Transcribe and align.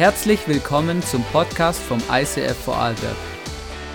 Herzlich 0.00 0.48
willkommen 0.48 1.02
zum 1.02 1.22
Podcast 1.24 1.78
vom 1.78 2.02
ICF 2.10 2.56
Vorarlberg. 2.64 3.16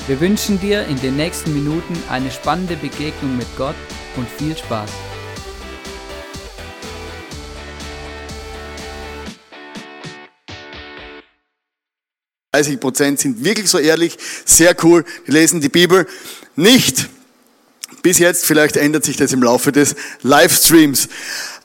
Wir 0.06 0.20
wünschen 0.20 0.60
dir 0.60 0.86
in 0.86 1.02
den 1.02 1.16
nächsten 1.16 1.52
Minuten 1.52 1.98
eine 2.12 2.30
spannende 2.30 2.76
Begegnung 2.76 3.36
mit 3.36 3.48
Gott 3.58 3.74
und 4.16 4.30
viel 4.30 4.56
Spaß. 4.56 4.92
Prozent 12.80 13.20
sind 13.20 13.44
wirklich 13.44 13.68
so 13.68 13.80
ehrlich, 13.80 14.16
sehr 14.46 14.76
cool, 14.84 15.04
die 15.26 15.32
lesen 15.32 15.60
die 15.60 15.70
Bibel 15.70 16.06
nicht. 16.56 17.10
Bis 18.04 18.20
jetzt, 18.20 18.46
vielleicht 18.46 18.78
ändert 18.78 19.06
sich 19.06 19.18
das 19.18 19.34
im 19.34 19.42
Laufe 19.42 19.72
des 19.72 19.96
Livestreams. 20.22 21.08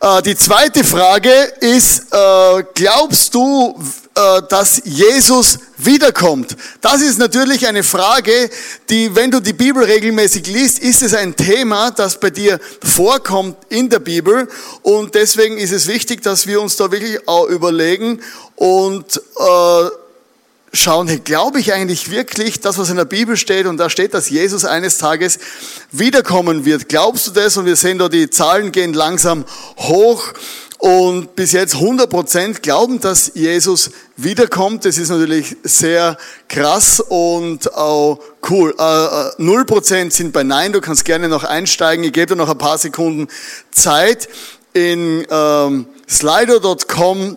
Äh, 0.01 0.23
die 0.23 0.35
zweite 0.35 0.83
Frage 0.83 1.31
ist, 1.61 2.07
äh, 2.11 2.65
glaubst 2.73 3.35
du, 3.35 3.79
dass 4.15 4.83
Jesus 4.85 5.59
wiederkommt? 5.79 6.57
Das 6.81 7.01
ist 7.01 7.19
natürlich 7.19 7.67
eine 7.67 7.83
Frage, 7.83 8.51
die, 8.89 9.15
wenn 9.15 9.31
du 9.31 9.41
die 9.41 9.53
Bibel 9.53 9.83
regelmäßig 9.83 10.47
liest, 10.47 10.79
ist 10.81 11.03
es 11.03 11.15
ein 11.15 11.37
Thema, 11.37 11.91
das 11.91 12.21
bei 12.21 12.31
dir 12.31 12.61
vorkommt 12.83 13.57
in 13.69 13.89
der 13.89 14.01
Bibel. 14.01 14.49
Und 14.83 15.15
deswegen 15.15 15.59
ist 15.59 15.73
es 15.73 15.87
wichtig, 15.87 16.23
dass 16.23 16.47
wir 16.47 16.61
uns 16.61 16.77
da 16.77 16.91
wirklich 16.91 17.27
auch 17.29 17.47
überlegen 17.47 18.21
und 18.57 19.17
äh, 19.17 19.91
schauen, 20.73 21.09
hey, 21.09 21.19
glaube 21.19 21.61
ich 21.61 21.73
eigentlich 21.73 22.11
wirklich 22.11 22.61
das, 22.61 22.79
was 22.79 22.91
in 22.91 22.97
der 22.97 23.05
Bibel 23.05 23.37
steht? 23.37 23.67
Und 23.67 23.79
da 23.79 23.91
steht, 23.91 24.15
dass 24.15 24.31
Jesus 24.31 24.65
eines 24.65 24.99
Tages 24.99 25.39
wiederkommen 25.91 26.65
wird. 26.65 26.89
Glaubst 26.89 27.27
du 27.27 27.31
das? 27.33 27.57
Und 27.57 27.67
wir 27.67 27.77
sehen 27.77 27.99
da, 27.99 28.09
die 28.09 28.31
Zahlen 28.31 28.73
gehen 28.73 28.95
langsam 28.95 29.45
hoch. 29.79 30.33
Und 30.81 31.37
bis 31.37 31.53
jetzt 31.53 31.75
100 31.75 32.09
Prozent 32.09 32.63
glauben, 32.63 33.01
dass 33.01 33.33
Jesus 33.35 33.91
wiederkommt. 34.17 34.87
Das 34.87 34.97
ist 34.97 35.11
natürlich 35.11 35.55
sehr 35.63 36.17
krass 36.49 37.01
und 37.01 37.75
auch 37.75 38.19
cool. 38.49 38.75
Äh, 38.79 39.43
0 39.43 39.61
äh, 39.61 39.65
Prozent 39.67 40.15
sind 40.15 40.33
bei 40.33 40.43
Nein. 40.43 40.73
Du 40.73 40.81
kannst 40.81 41.05
gerne 41.05 41.29
noch 41.29 41.45
einsteigen. 41.45 42.03
Ich 42.03 42.15
gebe 42.15 42.29
dir 42.29 42.37
noch 42.37 42.49
ein 42.49 42.57
paar 42.57 42.79
Sekunden 42.79 43.29
Zeit. 43.71 44.31
In 44.73 45.27
ähm, 45.31 45.85
slido.com 46.09 47.37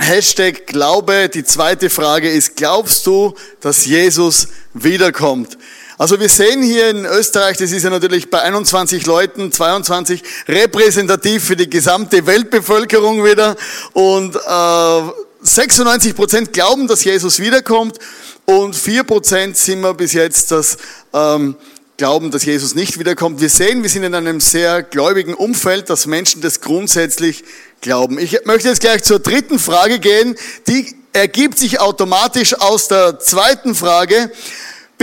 Hashtag 0.00 0.66
Glaube. 0.66 1.28
Die 1.28 1.44
zweite 1.44 1.88
Frage 1.88 2.28
ist, 2.28 2.56
glaubst 2.56 3.06
du, 3.06 3.34
dass 3.60 3.86
Jesus 3.86 4.48
wiederkommt? 4.74 5.56
Also 6.02 6.18
wir 6.18 6.28
sehen 6.28 6.64
hier 6.64 6.90
in 6.90 7.04
Österreich, 7.04 7.58
das 7.58 7.70
ist 7.70 7.84
ja 7.84 7.90
natürlich 7.90 8.28
bei 8.28 8.42
21 8.42 9.06
Leuten, 9.06 9.52
22 9.52 10.20
repräsentativ 10.48 11.44
für 11.44 11.54
die 11.54 11.70
gesamte 11.70 12.26
Weltbevölkerung 12.26 13.24
wieder 13.24 13.54
und 13.92 14.34
äh, 14.34 15.02
96 15.42 16.16
Prozent 16.16 16.52
glauben, 16.52 16.88
dass 16.88 17.04
Jesus 17.04 17.38
wiederkommt 17.38 18.00
und 18.46 18.74
4 18.74 19.04
Prozent 19.04 19.56
sind 19.56 19.80
wir 19.82 19.94
bis 19.94 20.12
jetzt, 20.12 20.50
dass 20.50 20.76
ähm, 21.12 21.54
glauben, 21.98 22.32
dass 22.32 22.44
Jesus 22.44 22.74
nicht 22.74 22.98
wiederkommt. 22.98 23.40
Wir 23.40 23.48
sehen, 23.48 23.84
wir 23.84 23.88
sind 23.88 24.02
in 24.02 24.16
einem 24.16 24.40
sehr 24.40 24.82
gläubigen 24.82 25.34
Umfeld, 25.34 25.88
dass 25.88 26.06
Menschen 26.06 26.42
das 26.42 26.60
grundsätzlich 26.60 27.44
glauben. 27.80 28.18
Ich 28.18 28.44
möchte 28.44 28.68
jetzt 28.68 28.80
gleich 28.80 29.04
zur 29.04 29.20
dritten 29.20 29.60
Frage 29.60 30.00
gehen. 30.00 30.34
Die 30.66 30.96
ergibt 31.12 31.60
sich 31.60 31.78
automatisch 31.78 32.54
aus 32.58 32.88
der 32.88 33.20
zweiten 33.20 33.76
Frage. 33.76 34.32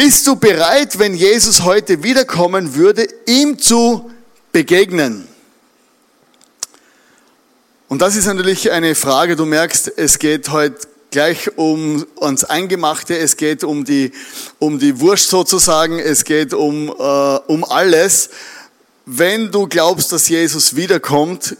Bist 0.01 0.27
du 0.27 0.37
bereit, 0.37 0.97
wenn 0.97 1.13
Jesus 1.13 1.65
heute 1.65 2.03
wiederkommen 2.03 2.73
würde, 2.75 3.05
ihm 3.27 3.59
zu 3.59 4.09
begegnen? 4.53 5.27
Und 7.89 8.01
das 8.01 8.15
ist 8.15 8.25
natürlich 8.25 8.71
eine 8.71 8.95
Frage, 8.95 9.35
du 9.35 9.45
merkst, 9.45 9.91
es 9.97 10.17
geht 10.17 10.51
heute 10.51 10.87
gleich 11.11 11.57
um 11.57 12.05
ans 12.21 12.45
Eingemachte, 12.45 13.17
es 13.17 13.35
geht 13.35 13.65
um 13.65 13.83
die, 13.83 14.13
um 14.57 14.79
die 14.79 15.01
Wurst 15.01 15.31
sozusagen, 15.31 15.99
es 15.99 16.23
geht 16.23 16.53
um, 16.53 16.87
äh, 16.87 16.91
um 17.47 17.65
alles. 17.65 18.29
Wenn 19.05 19.51
du 19.51 19.67
glaubst, 19.67 20.13
dass 20.13 20.29
Jesus 20.29 20.77
wiederkommt, 20.77 21.57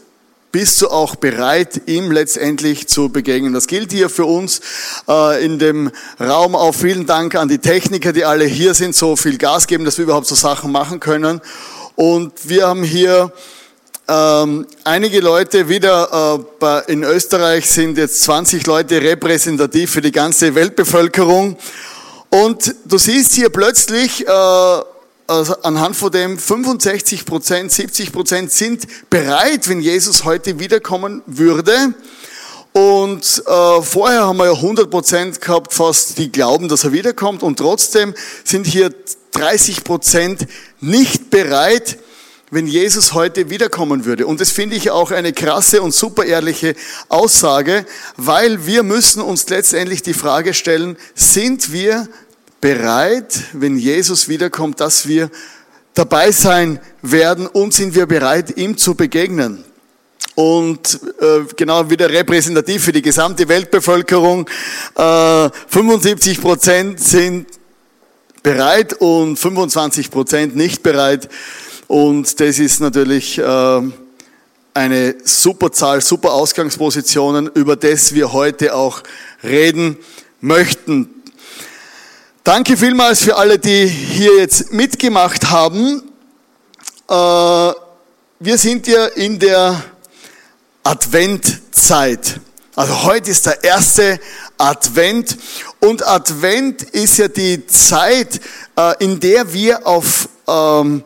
bist 0.52 0.80
du 0.82 0.88
auch 0.88 1.16
bereit, 1.16 1.82
ihm 1.86 2.10
letztendlich 2.10 2.88
zu 2.88 3.08
begegnen. 3.08 3.52
Das 3.52 3.66
gilt 3.66 3.92
hier 3.92 4.08
für 4.08 4.24
uns 4.24 4.60
äh, 5.08 5.44
in 5.44 5.58
dem 5.58 5.90
Raum 6.18 6.56
auch. 6.56 6.74
Vielen 6.74 7.06
Dank 7.06 7.34
an 7.34 7.48
die 7.48 7.58
Techniker, 7.58 8.12
die 8.12 8.24
alle 8.24 8.44
hier 8.44 8.74
sind, 8.74 8.96
so 8.96 9.16
viel 9.16 9.38
Gas 9.38 9.66
geben, 9.66 9.84
dass 9.84 9.98
wir 9.98 10.04
überhaupt 10.04 10.26
so 10.26 10.34
Sachen 10.34 10.72
machen 10.72 10.98
können. 10.98 11.40
Und 11.94 12.32
wir 12.48 12.66
haben 12.66 12.82
hier 12.82 13.32
ähm, 14.08 14.66
einige 14.82 15.20
Leute 15.20 15.68
wieder, 15.68 16.42
äh, 16.60 16.92
in 16.92 17.04
Österreich 17.04 17.70
sind 17.70 17.96
jetzt 17.96 18.22
20 18.22 18.66
Leute 18.66 19.00
repräsentativ 19.00 19.92
für 19.92 20.00
die 20.00 20.10
ganze 20.10 20.54
Weltbevölkerung. 20.56 21.56
Und 22.30 22.74
du 22.86 22.98
siehst 22.98 23.34
hier 23.34 23.50
plötzlich, 23.50 24.26
äh, 24.26 24.80
also 25.30 25.54
anhand 25.62 25.94
von 25.94 26.10
dem 26.10 26.38
65 26.38 27.24
Prozent, 27.24 27.70
70 27.70 28.12
Prozent 28.12 28.50
sind 28.50 28.86
bereit, 29.10 29.68
wenn 29.68 29.80
Jesus 29.80 30.24
heute 30.24 30.58
wiederkommen 30.58 31.22
würde. 31.26 31.94
Und 32.72 33.42
äh, 33.46 33.82
vorher 33.82 34.26
haben 34.26 34.38
wir 34.38 34.46
ja 34.46 34.52
100 34.52 34.90
Prozent 34.90 35.40
gehabt, 35.40 35.72
fast 35.72 36.18
die 36.18 36.32
glauben, 36.32 36.68
dass 36.68 36.82
er 36.82 36.92
wiederkommt. 36.92 37.44
Und 37.44 37.60
trotzdem 37.60 38.14
sind 38.42 38.66
hier 38.66 38.90
30 39.30 39.84
Prozent 39.84 40.46
nicht 40.80 41.30
bereit, 41.30 41.98
wenn 42.50 42.66
Jesus 42.66 43.14
heute 43.14 43.50
wiederkommen 43.50 44.04
würde. 44.04 44.26
Und 44.26 44.40
das 44.40 44.50
finde 44.50 44.74
ich 44.74 44.90
auch 44.90 45.12
eine 45.12 45.32
krasse 45.32 45.80
und 45.80 45.94
super 45.94 46.24
ehrliche 46.24 46.74
Aussage, 47.08 47.86
weil 48.16 48.66
wir 48.66 48.82
müssen 48.82 49.22
uns 49.22 49.48
letztendlich 49.48 50.02
die 50.02 50.14
Frage 50.14 50.54
stellen, 50.54 50.96
sind 51.14 51.72
wir 51.72 52.08
bereit, 52.60 53.40
wenn 53.52 53.76
Jesus 53.76 54.28
wiederkommt, 54.28 54.80
dass 54.80 55.08
wir 55.08 55.30
dabei 55.94 56.30
sein 56.30 56.80
werden 57.02 57.46
und 57.46 57.74
sind 57.74 57.94
wir 57.94 58.06
bereit, 58.06 58.56
ihm 58.56 58.76
zu 58.76 58.94
begegnen. 58.94 59.64
Und 60.34 61.00
äh, 61.20 61.40
genau 61.56 61.90
wieder 61.90 62.08
repräsentativ 62.08 62.84
für 62.84 62.92
die 62.92 63.02
gesamte 63.02 63.48
Weltbevölkerung. 63.48 64.48
Äh, 64.94 65.50
75 65.68 66.40
Prozent 66.40 67.00
sind 67.00 67.46
bereit 68.42 68.94
und 68.94 69.38
25 69.38 70.10
Prozent 70.10 70.56
nicht 70.56 70.82
bereit. 70.82 71.28
Und 71.88 72.40
das 72.40 72.58
ist 72.58 72.80
natürlich 72.80 73.38
äh, 73.38 73.82
eine 74.72 75.14
super 75.24 75.72
Zahl, 75.72 76.00
super 76.00 76.32
Ausgangspositionen, 76.32 77.50
über 77.54 77.76
das 77.76 78.14
wir 78.14 78.32
heute 78.32 78.74
auch 78.74 79.02
reden 79.42 79.96
möchten. 80.40 81.19
Danke 82.52 82.76
vielmals 82.76 83.22
für 83.22 83.36
alle, 83.36 83.60
die 83.60 83.86
hier 83.86 84.38
jetzt 84.38 84.72
mitgemacht 84.72 85.52
haben. 85.52 86.02
Äh, 87.08 87.14
wir 87.14 88.58
sind 88.58 88.88
ja 88.88 89.06
in 89.06 89.38
der 89.38 89.80
Adventzeit. 90.82 92.40
Also 92.74 93.04
heute 93.04 93.30
ist 93.30 93.46
der 93.46 93.62
erste 93.62 94.18
Advent 94.58 95.36
und 95.78 96.04
Advent 96.04 96.82
ist 96.82 97.18
ja 97.18 97.28
die 97.28 97.68
Zeit, 97.68 98.40
äh, 98.76 98.94
in 98.98 99.20
der 99.20 99.52
wir 99.52 99.86
auf, 99.86 100.28
ähm, 100.48 101.04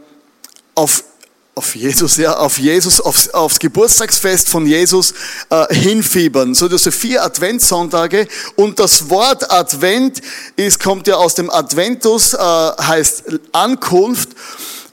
auf 0.75 1.05
auf 1.55 1.77
Jesus, 1.77 2.17
ja, 2.17 2.37
auf 2.37 2.59
Jesus, 2.59 3.01
aufs, 3.01 3.29
aufs 3.29 3.59
Geburtstagsfest 3.59 4.49
von 4.49 4.67
Jesus 4.67 5.15
äh, 5.51 5.73
hinfiebern. 5.73 6.55
So 6.55 6.69
diese 6.69 6.91
vier 6.91 7.23
Adventssonntage 7.23 8.27
und 8.57 8.81
das 8.81 9.09
Wort 9.09 9.51
Advent 9.53 10.21
ist, 10.57 10.81
kommt 10.81 11.07
ja 11.07 11.17
aus 11.17 11.37
dem 11.37 11.51
Adventus, 11.51 12.35
äh, 12.35 12.39
heißt 12.39 13.25
Ankunft 13.53 14.31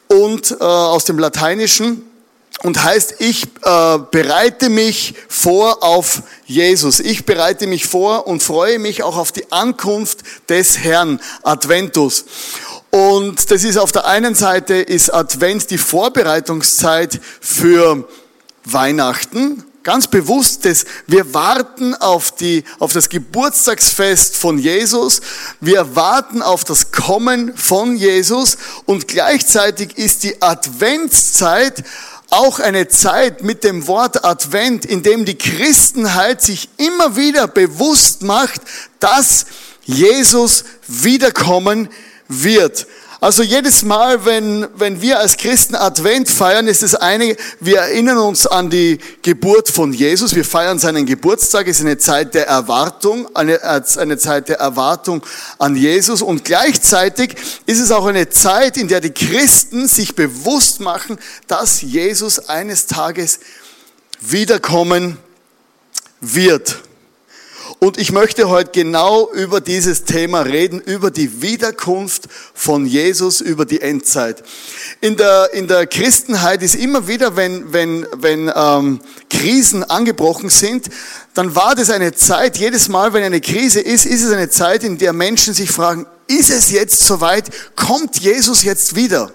und 0.08 0.52
äh, 0.52 0.64
aus 0.64 1.06
dem 1.06 1.18
Lateinischen 1.18 2.04
und 2.64 2.84
heißt, 2.84 3.16
ich 3.20 3.46
äh, 3.64 3.98
bereite 4.12 4.70
mich 4.70 5.16
vor 5.28 5.84
auf 5.84 6.22
Jesus. 6.46 7.00
Ich 7.00 7.26
bereite 7.26 7.66
mich 7.66 7.88
vor 7.88 8.28
und 8.28 8.44
freue 8.44 8.78
mich 8.78 9.02
auch 9.02 9.18
auf 9.18 9.32
die 9.32 9.52
Ankunft 9.52 10.20
des 10.48 10.78
Herrn, 10.78 11.20
Adventus. 11.42 12.26
Und 12.92 13.50
das 13.50 13.64
ist 13.64 13.78
auf 13.78 13.94
der 13.94 14.06
einen 14.06 14.36
Seite 14.36 14.76
ist 14.76 15.14
Advent 15.14 15.72
die 15.72 15.78
Vorbereitungszeit 15.78 17.22
für 17.40 18.08
Weihnachten. 18.66 19.64
Ganz 19.84 20.08
bewusst, 20.08 20.66
dass 20.66 20.86
wir 21.08 21.34
warten 21.34 21.96
auf 21.96 22.36
die, 22.36 22.66
auf 22.80 22.92
das 22.92 23.08
Geburtstagsfest 23.08 24.36
von 24.36 24.60
Jesus. 24.60 25.22
Wir 25.62 25.96
warten 25.96 26.42
auf 26.42 26.66
das 26.66 26.92
Kommen 26.92 27.56
von 27.56 27.96
Jesus. 27.96 28.58
Und 28.86 29.08
gleichzeitig 29.08 29.98
ist 29.98 30.24
die 30.24 30.42
Adventszeit 30.42 31.84
auch 32.30 32.60
eine 32.60 32.90
Zeit 32.90 33.42
mit 33.42 33.64
dem 33.64 33.88
Wort 33.88 34.26
Advent, 34.26 34.86
in 34.86 35.02
dem 35.02 35.24
die 35.24 35.38
Christenheit 35.38 36.42
sich 36.42 36.70
immer 36.76 37.16
wieder 37.16 37.48
bewusst 37.48 38.22
macht, 38.22 38.62
dass 39.00 39.46
Jesus 39.86 40.66
wiederkommen 40.88 41.86
wird. 41.86 41.96
Also 43.24 43.44
jedes 43.44 43.84
Mal, 43.84 44.26
wenn, 44.26 44.68
wenn 44.74 45.00
wir 45.00 45.20
als 45.20 45.38
Christen 45.38 45.76
Advent 45.76 46.28
feiern, 46.28 46.66
ist 46.68 46.82
es 46.82 46.96
eine, 46.96 47.38
wir 47.60 47.78
erinnern 47.78 48.18
uns 48.18 48.48
an 48.48 48.72
die 48.72 48.98
Geburt 49.22 49.70
von 49.70 49.94
Jesus. 49.94 50.34
Wir 50.34 50.44
feiern 50.44 50.80
seinen 50.80 51.06
Geburtstag. 51.06 51.68
Es 51.68 51.78
ist 51.78 51.86
eine 51.86 52.00
Zeit 52.00 52.34
der 52.34 52.48
Erwartung, 52.48 53.28
eine, 53.36 53.62
eine 53.98 54.18
Zeit 54.18 54.50
der 54.50 54.58
Erwartung 54.58 55.24
an 55.60 55.76
Jesus. 55.76 56.24
Und 56.24 56.46
gleichzeitig 56.46 57.36
ist 57.68 57.80
es 57.80 57.92
auch 57.92 58.08
eine 58.08 58.30
Zeit, 58.30 58.76
in 58.76 58.88
der 58.88 59.02
die 59.02 59.12
Christen 59.12 59.88
sich 59.88 60.16
bewusst 60.16 60.80
machen, 60.80 61.20
dass 61.46 61.84
Jesus 61.84 62.50
eines 62.50 62.88
Tages 62.88 63.40
wiederkommen 64.20 65.20
wird. 66.22 66.80
Und 67.84 67.98
ich 67.98 68.12
möchte 68.12 68.48
heute 68.48 68.70
genau 68.74 69.32
über 69.32 69.60
dieses 69.60 70.04
Thema 70.04 70.42
reden, 70.42 70.80
über 70.80 71.10
die 71.10 71.42
Wiederkunft 71.42 72.28
von 72.54 72.86
Jesus, 72.86 73.42
über 73.42 73.66
die 73.66 73.82
Endzeit. 73.82 74.44
In 75.00 75.18
der, 75.18 75.50
in 75.54 75.68
der 75.68 75.88
Christenheit 75.88 76.62
ist 76.62 76.76
immer 76.76 77.08
wieder, 77.08 77.36
wenn, 77.36 77.74
wenn, 77.74 78.06
wenn 78.18 78.52
ähm, 78.56 79.00
Krisen 79.32 79.84
angebrochen 79.84 80.52
sind, 80.52 80.92
dann 81.34 81.56
war 81.56 81.74
das 81.74 81.90
eine 81.90 82.14
Zeit, 82.14 82.60
jedes 82.60 82.88
Mal, 82.88 83.14
wenn 83.14 83.24
eine 83.24 83.42
Krise 83.42 83.80
ist, 83.80 84.06
ist 84.06 84.22
es 84.22 84.32
eine 84.32 84.52
Zeit, 84.52 84.84
in 84.84 85.00
der 85.00 85.14
Menschen 85.14 85.56
sich 85.56 85.72
fragen, 85.72 86.06
ist 86.28 86.52
es 86.52 86.70
jetzt 86.70 87.00
soweit? 87.00 87.50
Kommt 87.76 88.20
Jesus 88.20 88.62
jetzt 88.62 88.96
wieder? 88.96 89.34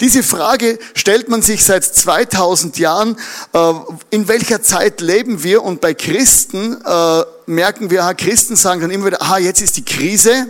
Diese 0.00 0.22
Frage 0.22 0.78
stellt 0.94 1.28
man 1.28 1.40
sich 1.40 1.64
seit 1.64 1.84
2000 1.84 2.78
Jahren. 2.78 3.16
Äh, 3.52 3.72
in 4.10 4.28
welcher 4.28 4.62
Zeit 4.62 5.00
leben 5.00 5.42
wir? 5.42 5.62
Und 5.62 5.80
bei 5.80 5.94
Christen 5.94 6.76
äh, 6.84 7.22
merken 7.46 7.90
wir, 7.90 8.12
Christen 8.14 8.56
sagen 8.56 8.82
dann 8.82 8.90
immer 8.90 9.06
wieder, 9.06 9.22
aha, 9.22 9.38
jetzt 9.38 9.62
ist 9.62 9.76
die 9.76 9.84
Krise. 9.84 10.48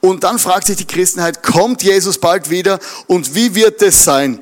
Und 0.00 0.22
dann 0.22 0.38
fragt 0.38 0.66
sich 0.66 0.76
die 0.76 0.86
Christenheit, 0.86 1.42
kommt 1.42 1.82
Jesus 1.82 2.18
bald 2.18 2.50
wieder 2.50 2.78
und 3.06 3.34
wie 3.34 3.54
wird 3.54 3.80
es 3.80 4.04
sein? 4.04 4.38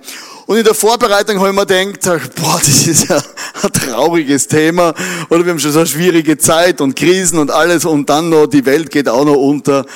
Und 0.53 0.59
in 0.59 0.65
der 0.65 0.75
Vorbereitung 0.75 1.39
habe 1.39 1.49
ich 1.49 1.55
mir 1.55 1.93
gedacht, 1.93 2.35
boah, 2.35 2.59
das 2.59 2.87
ist 2.87 3.09
ja 3.09 3.17
ein 3.63 3.73
trauriges 3.73 4.47
Thema. 4.47 4.93
Oder 5.31 5.47
wir 5.47 5.53
haben 5.53 5.59
schon 5.59 5.73
so 5.73 5.79
eine 5.79 5.89
schwierige 5.89 6.37
Zeit 6.37 6.83
und 6.83 6.95
Krisen 6.95 7.39
und 7.39 7.51
alles 7.51 7.87
und 7.87 8.11
dann 8.11 8.29
noch, 8.29 8.47
die 8.49 8.67
Welt 8.67 8.91
geht 8.91 9.09
auch 9.09 9.25
noch 9.25 9.37
unter. 9.37 9.87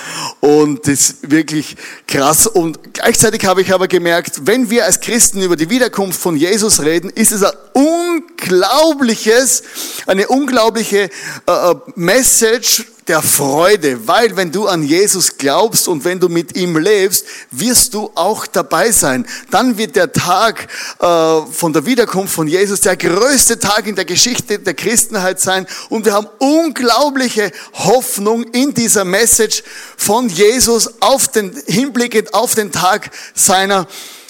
Und 0.41 0.89
das 0.89 1.11
ist 1.11 1.31
wirklich 1.31 1.77
krass. 2.09 2.47
Und 2.47 2.95
gleichzeitig 2.95 3.45
habe 3.45 3.61
ich 3.61 3.75
aber 3.75 3.87
gemerkt, 3.87 4.47
wenn 4.47 4.71
wir 4.71 4.87
als 4.87 5.01
Christen 5.01 5.43
über 5.43 5.57
die 5.57 5.69
Wiederkunft 5.69 6.19
von 6.19 6.39
Jesus 6.39 6.81
reden, 6.81 7.11
ist 7.11 7.33
es 7.33 7.43
ein 7.43 7.53
unglaubliches, 7.75 9.63
eine 10.07 10.27
unglaubliche 10.27 11.11
äh, 11.47 11.53
äh 11.53 11.75
Message 11.97 12.87
der 13.09 13.23
Freude, 13.23 14.09
weil 14.09 14.37
wenn 14.37 14.51
du 14.51 14.67
an 14.67 14.83
Jesus 14.83 15.39
glaubst 15.39 15.87
und 15.87 16.05
wenn 16.05 16.19
du 16.19 16.29
mit 16.29 16.57
ihm 16.57 16.77
lebst, 16.77 17.25
wirst 17.51 17.95
du 17.95 18.11
auch 18.15 18.47
dabei 18.47 18.91
sein. 18.91 19.27
Dann 19.51 19.79
wird 19.79 19.95
der 19.97 20.13
Tag 20.13 20.67
äh, 20.99 21.41
von 21.53 21.73
der 21.73 21.87
Wiederkunft 21.87 22.35
von 22.35 22.49
Jesus 22.49 22.81
der 22.81 22.97
größte 22.97 23.59
Tag 23.59 23.87
in 23.87 23.95
der 23.95 24.05
Geschichte 24.05 24.59
der 24.59 24.75
Christenheit 24.75 25.41
sein 25.41 25.67
und 25.89 26.05
wir 26.05 26.15
haben 26.15 26.29
unglaubliche 26.39 27.53
Hoffnung 27.75 28.43
in 28.45 28.75
dieser 28.75 29.05
Message 29.05 29.63
von 29.97 30.29
Jesus 30.29 31.01
auf 31.01 31.29
den 31.29 31.57
hinblickend 31.67 32.35
auf 32.35 32.55
den 32.55 32.73
Tag 32.73 33.11
seiner 33.35 33.87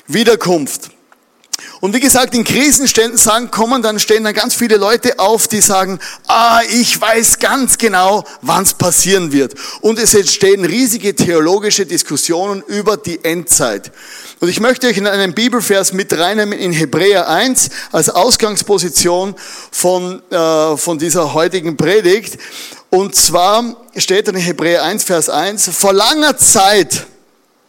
Wiederkunft. 0.06 0.95
Und 1.80 1.94
wie 1.94 2.00
gesagt, 2.00 2.34
in 2.34 2.44
Krisenständen 2.44 3.18
sagen, 3.18 3.50
kommen 3.50 3.82
dann, 3.82 3.98
stehen 3.98 4.24
dann 4.24 4.32
ganz 4.32 4.54
viele 4.54 4.76
Leute 4.76 5.18
auf, 5.18 5.46
die 5.46 5.60
sagen, 5.60 5.98
ah, 6.26 6.60
ich 6.70 6.98
weiß 6.98 7.38
ganz 7.38 7.76
genau, 7.76 8.24
wann 8.40 8.62
es 8.62 8.74
passieren 8.74 9.30
wird. 9.32 9.54
Und 9.82 9.98
es 9.98 10.14
entstehen 10.14 10.64
riesige 10.64 11.14
theologische 11.14 11.84
Diskussionen 11.84 12.62
über 12.66 12.96
die 12.96 13.22
Endzeit. 13.24 13.92
Und 14.40 14.48
ich 14.48 14.60
möchte 14.60 14.86
euch 14.86 14.96
in 14.96 15.06
einen 15.06 15.34
Bibelvers 15.34 15.92
mit 15.92 16.16
reinnehmen 16.16 16.58
in 16.58 16.72
Hebräer 16.72 17.28
1 17.28 17.70
als 17.92 18.08
Ausgangsposition 18.08 19.34
von, 19.70 20.22
äh, 20.30 20.76
von 20.76 20.98
dieser 20.98 21.34
heutigen 21.34 21.76
Predigt. 21.76 22.38
Und 22.90 23.14
zwar 23.14 23.76
steht 23.96 24.28
in 24.28 24.36
Hebräer 24.36 24.82
1, 24.84 25.04
Vers 25.04 25.28
1, 25.28 25.70
vor 25.70 25.92
langer 25.92 26.38
Zeit, 26.38 27.06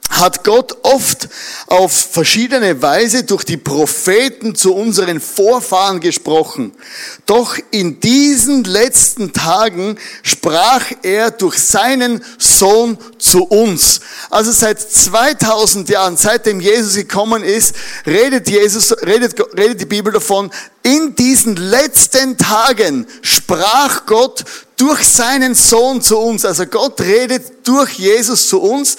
hat 0.09 0.43
Gott 0.43 0.77
oft 0.83 1.27
auf 1.67 1.91
verschiedene 1.91 2.81
Weise 2.81 3.23
durch 3.23 3.43
die 3.43 3.57
Propheten 3.57 4.55
zu 4.55 4.73
unseren 4.73 5.19
Vorfahren 5.19 5.99
gesprochen. 5.99 6.73
Doch 7.25 7.57
in 7.71 7.99
diesen 7.99 8.63
letzten 8.63 9.33
Tagen 9.33 9.97
sprach 10.23 10.83
er 11.03 11.31
durch 11.31 11.57
seinen 11.59 12.23
Sohn 12.37 12.97
zu 13.17 13.43
uns. 13.43 13.99
Also 14.29 14.51
seit 14.51 14.79
2000 14.79 15.89
Jahren, 15.89 16.17
seitdem 16.17 16.61
Jesus 16.61 16.95
gekommen 16.95 17.43
ist, 17.43 17.75
redet 18.05 18.49
Jesus, 18.49 18.93
redet, 19.05 19.35
redet 19.57 19.81
die 19.81 19.85
Bibel 19.85 20.13
davon, 20.13 20.51
in 20.83 21.15
diesen 21.15 21.57
letzten 21.57 22.37
Tagen 22.37 23.07
sprach 23.21 24.05
Gott 24.05 24.45
durch 24.77 25.05
seinen 25.05 25.53
Sohn 25.53 26.01
zu 26.01 26.17
uns. 26.17 26.45
Also 26.45 26.65
Gott 26.65 27.01
redet 27.01 27.67
durch 27.67 27.93
Jesus 27.93 28.47
zu 28.47 28.61
uns. 28.61 28.95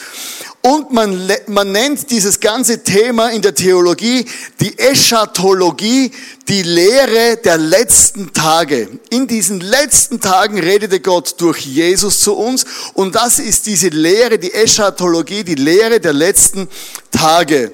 Und 0.69 0.93
man, 0.93 1.33
man 1.47 1.73
nennt 1.73 2.11
dieses 2.11 2.41
ganze 2.41 2.85
Thema 2.85 3.31
in 3.31 3.41
der 3.41 3.55
Theologie 3.55 4.27
die 4.61 4.79
Eschatologie, 4.79 6.11
die 6.47 6.63
Lehre 6.63 7.39
der 7.43 7.57
letzten 7.57 8.35
Tage. 8.35 8.87
In 9.09 9.27
diesen 9.27 9.61
letzten 9.61 10.21
Tagen 10.21 10.59
redete 10.59 11.01
Gott 11.01 11.37
durch 11.39 11.61
Jesus 11.61 12.21
zu 12.21 12.35
uns 12.35 12.67
und 12.93 13.15
das 13.15 13.39
ist 13.39 13.65
diese 13.65 13.89
Lehre, 13.89 14.39
die 14.39 14.53
Eschatologie, 14.53 15.43
die 15.43 15.55
Lehre 15.55 16.01
der 16.01 16.13
letzten 16.13 16.69
Tage. 17.11 17.73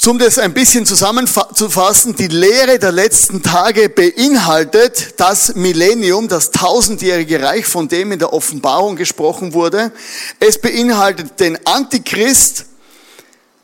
Zum 0.00 0.18
das 0.18 0.38
ein 0.38 0.54
bisschen 0.54 0.86
zusammenzufassen, 0.86 2.16
die 2.16 2.28
Lehre 2.28 2.78
der 2.78 2.90
letzten 2.90 3.42
Tage 3.42 3.90
beinhaltet 3.90 5.20
das 5.20 5.56
Millennium, 5.56 6.26
das 6.26 6.52
tausendjährige 6.52 7.42
Reich, 7.42 7.66
von 7.66 7.86
dem 7.86 8.10
in 8.10 8.18
der 8.18 8.32
Offenbarung 8.32 8.96
gesprochen 8.96 9.52
wurde. 9.52 9.92
Es 10.38 10.58
beinhaltet 10.58 11.38
den 11.38 11.58
Antichrist. 11.66 12.64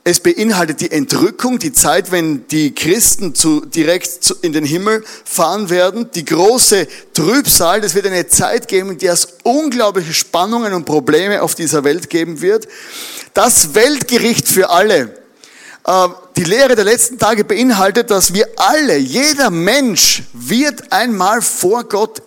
Es 0.05 0.21
beinhaltet 0.21 0.83
die 0.83 0.91
Entrückung, 0.91 1.59
die 1.59 1.73
Zeit, 1.73 2.11
wenn 2.13 2.47
die 2.49 2.75
Christen 2.75 3.35
zu, 3.35 3.65
direkt 3.65 4.31
in 4.43 4.53
den 4.53 4.67
Himmel 4.67 5.05
fahren 5.25 5.71
werden. 5.71 6.11
Die 6.11 6.27
große 6.27 6.87
Trübsal, 7.15 7.81
das 7.81 7.95
wird 7.95 8.05
eine 8.09 8.27
Zeit 8.29 8.69
geben, 8.69 8.91
in 8.91 8.99
der 8.99 9.15
es 9.15 9.39
unglaubliche 9.43 10.13
Spannungen 10.13 10.75
und 10.75 10.85
Probleme 10.85 11.41
auf 11.41 11.55
dieser 11.55 11.83
Welt 11.83 12.11
geben 12.11 12.43
wird. 12.43 12.69
Das 13.33 13.75
Weltgericht 13.75 14.47
für 14.47 14.69
alle 14.69 15.17
äh, 15.87 16.09
die 16.37 16.45
Lehre 16.45 16.75
der 16.75 16.85
letzten 16.85 17.19
Tage 17.19 17.45
beinhaltet, 17.45 18.11
dass 18.11 18.35
wir 18.35 18.47
alle, 18.57 18.99
jeder 18.99 19.49
Mensch 19.49 20.23
wird 20.35 20.93
einmal 20.93 21.41
vor 21.41 21.85
Gott 21.85 22.23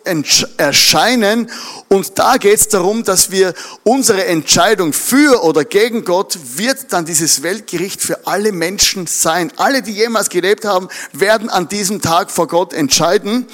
erscheinen 0.57 1.51
und 1.89 2.17
da 2.17 2.38
geht 2.38 2.60
es 2.60 2.67
darum, 2.69 3.03
dass 3.03 3.29
wir 3.29 3.53
unsere 3.83 4.25
Entscheidung 4.25 4.93
für 4.93 5.43
oder 5.43 5.63
gegen 5.63 6.05
Gott 6.05 6.39
wird 6.55 6.91
dann 6.91 7.05
dieses 7.05 7.43
Weltgericht 7.43 8.01
für 8.01 8.25
alle 8.25 8.51
Menschen 8.51 9.05
sein. 9.05 9.51
Alle, 9.57 9.83
die 9.83 9.91
jemals 9.91 10.29
gelebt 10.29 10.65
haben, 10.65 10.88
werden 11.13 11.50
an 11.50 11.69
diesem 11.69 12.01
Tag 12.01 12.31
vor 12.31 12.48
Gott 12.48 12.74
entscheiden. 12.74 13.48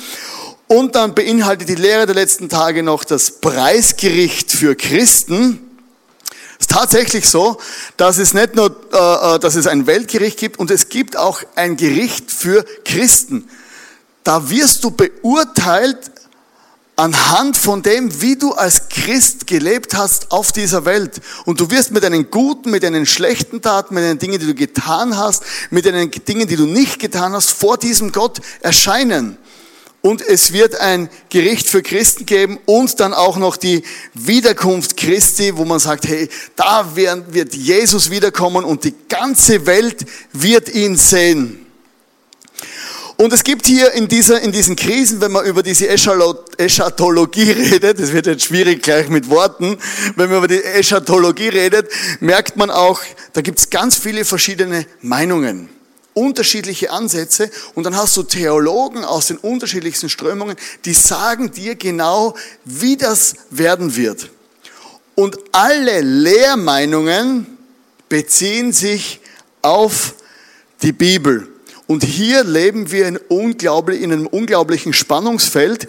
Und 0.67 0.95
dann 0.95 1.13
beinhaltet 1.13 1.69
die 1.69 1.75
Lehre 1.75 2.05
der 2.05 2.15
letzten 2.15 2.49
Tage 2.49 2.81
noch 2.81 3.03
das 3.03 3.39
Preisgericht 3.39 4.51
für 4.51 4.75
Christen. 4.75 5.64
Es 6.59 6.63
ist 6.63 6.71
tatsächlich 6.71 7.27
so, 7.27 7.57
dass 7.97 8.17
es 8.17 8.33
nicht 8.33 8.55
nur, 8.55 8.67
äh, 8.93 9.35
äh, 9.35 9.39
dass 9.39 9.55
es 9.55 9.67
ein 9.67 9.87
Weltgericht 9.87 10.39
gibt 10.39 10.59
und 10.59 10.71
es 10.71 10.89
gibt 10.89 11.17
auch 11.17 11.41
ein 11.55 11.77
Gericht 11.77 12.31
für 12.31 12.65
Christen. 12.85 13.49
Da 14.23 14.49
wirst 14.49 14.83
du 14.83 14.91
beurteilt 14.91 16.11
anhand 16.95 17.57
von 17.57 17.81
dem, 17.83 18.21
wie 18.21 18.37
du 18.37 18.53
als 18.53 18.87
Christ 18.89 19.47
gelebt 19.47 19.95
hast 19.95 20.31
auf 20.31 20.51
dieser 20.51 20.85
Welt. 20.85 21.19
Und 21.45 21.59
du 21.59 21.69
wirst 21.69 21.91
mit 21.91 22.03
deinen 22.03 22.31
guten, 22.31 22.71
mit 22.71 22.83
deinen 22.83 23.05
schlechten 23.05 23.61
Taten, 23.61 23.93
mit 23.95 24.03
den 24.03 24.17
Dingen, 24.17 24.39
die 24.39 24.45
du 24.45 24.55
getan 24.55 25.17
hast, 25.17 25.43
mit 25.71 25.85
den 25.85 26.09
Dingen, 26.09 26.47
die 26.47 26.55
du 26.55 26.65
nicht 26.65 26.99
getan 26.99 27.33
hast, 27.33 27.51
vor 27.51 27.77
diesem 27.77 28.11
Gott 28.11 28.39
erscheinen 28.61 29.37
und 30.05 30.21
es 30.21 30.53
wird 30.53 30.79
ein 30.79 31.09
Gericht 31.29 31.67
für 31.67 31.81
Christen 31.81 32.27
geben 32.27 32.59
und 32.65 32.99
dann 32.99 33.11
auch 33.11 33.37
noch 33.37 33.57
die 33.57 33.81
Wiederkunft 34.13 34.97
Christi, 34.97 35.57
wo 35.57 35.65
man 35.65 35.79
sagt, 35.79 36.07
hey, 36.07 36.29
da 36.55 36.95
wird 36.95 37.55
Jesus 37.55 38.11
wiederkommen 38.11 38.65
und 38.65 38.83
die 38.83 38.93
ganze 39.09 39.65
Welt 39.65 40.05
wird 40.31 40.69
ihn 40.69 40.95
sehen. 40.95 41.65
Und 43.17 43.33
es 43.33 43.43
gibt 43.43 43.65
hier 43.65 43.93
in, 43.93 44.07
dieser, 44.07 44.41
in 44.41 44.51
diesen 44.51 44.75
Krisen, 44.75 45.21
wenn 45.21 45.31
man 45.31 45.43
über 45.43 45.63
diese 45.63 45.87
Eschatologie 45.87 47.51
redet, 47.71 47.99
das 47.99 48.13
wird 48.13 48.27
jetzt 48.27 48.43
schwierig 48.43 48.83
gleich 48.83 49.09
mit 49.09 49.27
Worten, 49.31 49.75
wenn 50.17 50.29
man 50.29 50.37
über 50.37 50.47
die 50.47 50.63
Eschatologie 50.63 51.47
redet, 51.47 51.89
merkt 52.19 52.57
man 52.57 52.69
auch, 52.69 53.01
da 53.33 53.41
gibt 53.41 53.57
es 53.57 53.71
ganz 53.71 53.95
viele 53.95 54.23
verschiedene 54.23 54.85
Meinungen 55.01 55.74
unterschiedliche 56.15 56.89
Ansätze 56.89 57.51
und 57.75 57.83
dann 57.83 57.95
hast 57.95 58.17
du 58.17 58.23
Theologen 58.23 59.03
aus 59.03 59.27
den 59.27 59.37
unterschiedlichsten 59.37 60.09
Strömungen, 60.09 60.55
die 60.85 60.93
sagen 60.93 61.51
dir 61.51 61.75
genau, 61.75 62.33
wie 62.63 62.97
das 62.97 63.35
werden 63.51 63.95
wird. 63.95 64.31
und 65.15 65.37
alle 65.51 66.01
Lehrmeinungen 66.01 67.45
beziehen 68.09 68.73
sich 68.73 69.19
auf 69.61 70.15
die 70.81 70.91
Bibel. 70.91 71.47
Und 71.87 72.03
hier 72.03 72.43
leben 72.43 72.91
wir 72.91 73.07
in, 73.07 73.17
einem 74.11 74.27
unglaublichen 74.27 74.93
Spannungsfeld, 74.93 75.87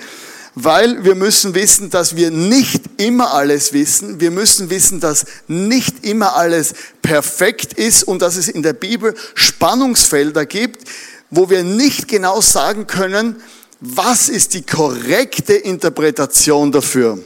weil 0.59 1.05
wir 1.05 1.15
müssen 1.15 1.55
wissen, 1.55 1.91
dass 1.91 2.17
wir 2.17 2.31
nicht 2.31 2.83
immer 2.97 3.35
alles 3.35 3.75
wissen. 3.75 4.21
Wir 4.21 4.31
müssen 4.31 4.71
wissen, 4.71 5.01
dass 5.01 5.27
nicht 5.47 6.05
immer 6.05 6.35
alles 6.35 6.73
perfekt 7.03 7.75
ist 7.75 8.05
und 8.05 8.23
dass 8.23 8.37
es 8.37 8.49
in 8.49 8.63
der 8.63 8.73
Bibel 8.73 9.15
Spannungsfelder 9.35 10.47
gibt, 10.47 10.89
wo 11.31 11.51
wir 11.51 11.63
nicht 11.63 12.09
genau 12.09 12.41
sagen 12.41 12.87
können, 12.87 13.37
was 13.81 14.31
ist 14.31 14.55
die 14.55 14.63
korrekte 14.63 15.53
Interpretation 15.53 16.73
dafür. 16.73 17.19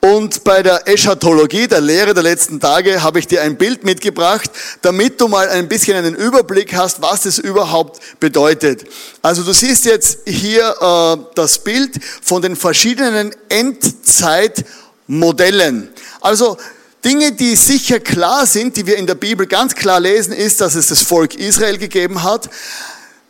Und 0.00 0.44
bei 0.44 0.62
der 0.62 0.86
Eschatologie, 0.86 1.66
der 1.66 1.80
Lehre 1.80 2.14
der 2.14 2.22
letzten 2.22 2.60
Tage, 2.60 3.02
habe 3.02 3.18
ich 3.18 3.26
dir 3.26 3.42
ein 3.42 3.56
Bild 3.56 3.82
mitgebracht, 3.82 4.48
damit 4.82 5.20
du 5.20 5.26
mal 5.26 5.48
ein 5.48 5.66
bisschen 5.68 5.96
einen 5.96 6.14
Überblick 6.14 6.74
hast, 6.74 7.02
was 7.02 7.24
es 7.24 7.38
überhaupt 7.38 8.00
bedeutet. 8.20 8.84
Also 9.22 9.42
du 9.42 9.52
siehst 9.52 9.84
jetzt 9.84 10.18
hier 10.26 10.76
äh, 10.80 11.16
das 11.34 11.58
Bild 11.58 11.98
von 12.22 12.42
den 12.42 12.56
verschiedenen 12.56 13.34
Endzeitmodellen. 13.48 15.88
Also 16.20 16.56
Dinge, 17.04 17.32
die 17.32 17.56
sicher 17.56 18.00
klar 18.00 18.46
sind, 18.46 18.76
die 18.76 18.86
wir 18.86 18.96
in 18.96 19.06
der 19.06 19.14
Bibel 19.14 19.46
ganz 19.46 19.74
klar 19.74 20.00
lesen, 20.00 20.32
ist, 20.32 20.60
dass 20.60 20.74
es 20.74 20.88
das 20.88 21.02
Volk 21.02 21.34
Israel 21.34 21.78
gegeben 21.78 22.22
hat. 22.22 22.48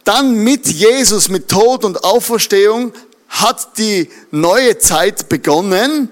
Dann 0.05 0.35
mit 0.35 0.67
Jesus, 0.67 1.29
mit 1.29 1.49
Tod 1.49 1.85
und 1.85 2.05
Auferstehung 2.05 2.93
hat 3.29 3.79
die 3.79 4.09
neue 4.31 4.79
Zeit 4.79 5.29
begonnen 5.29 6.11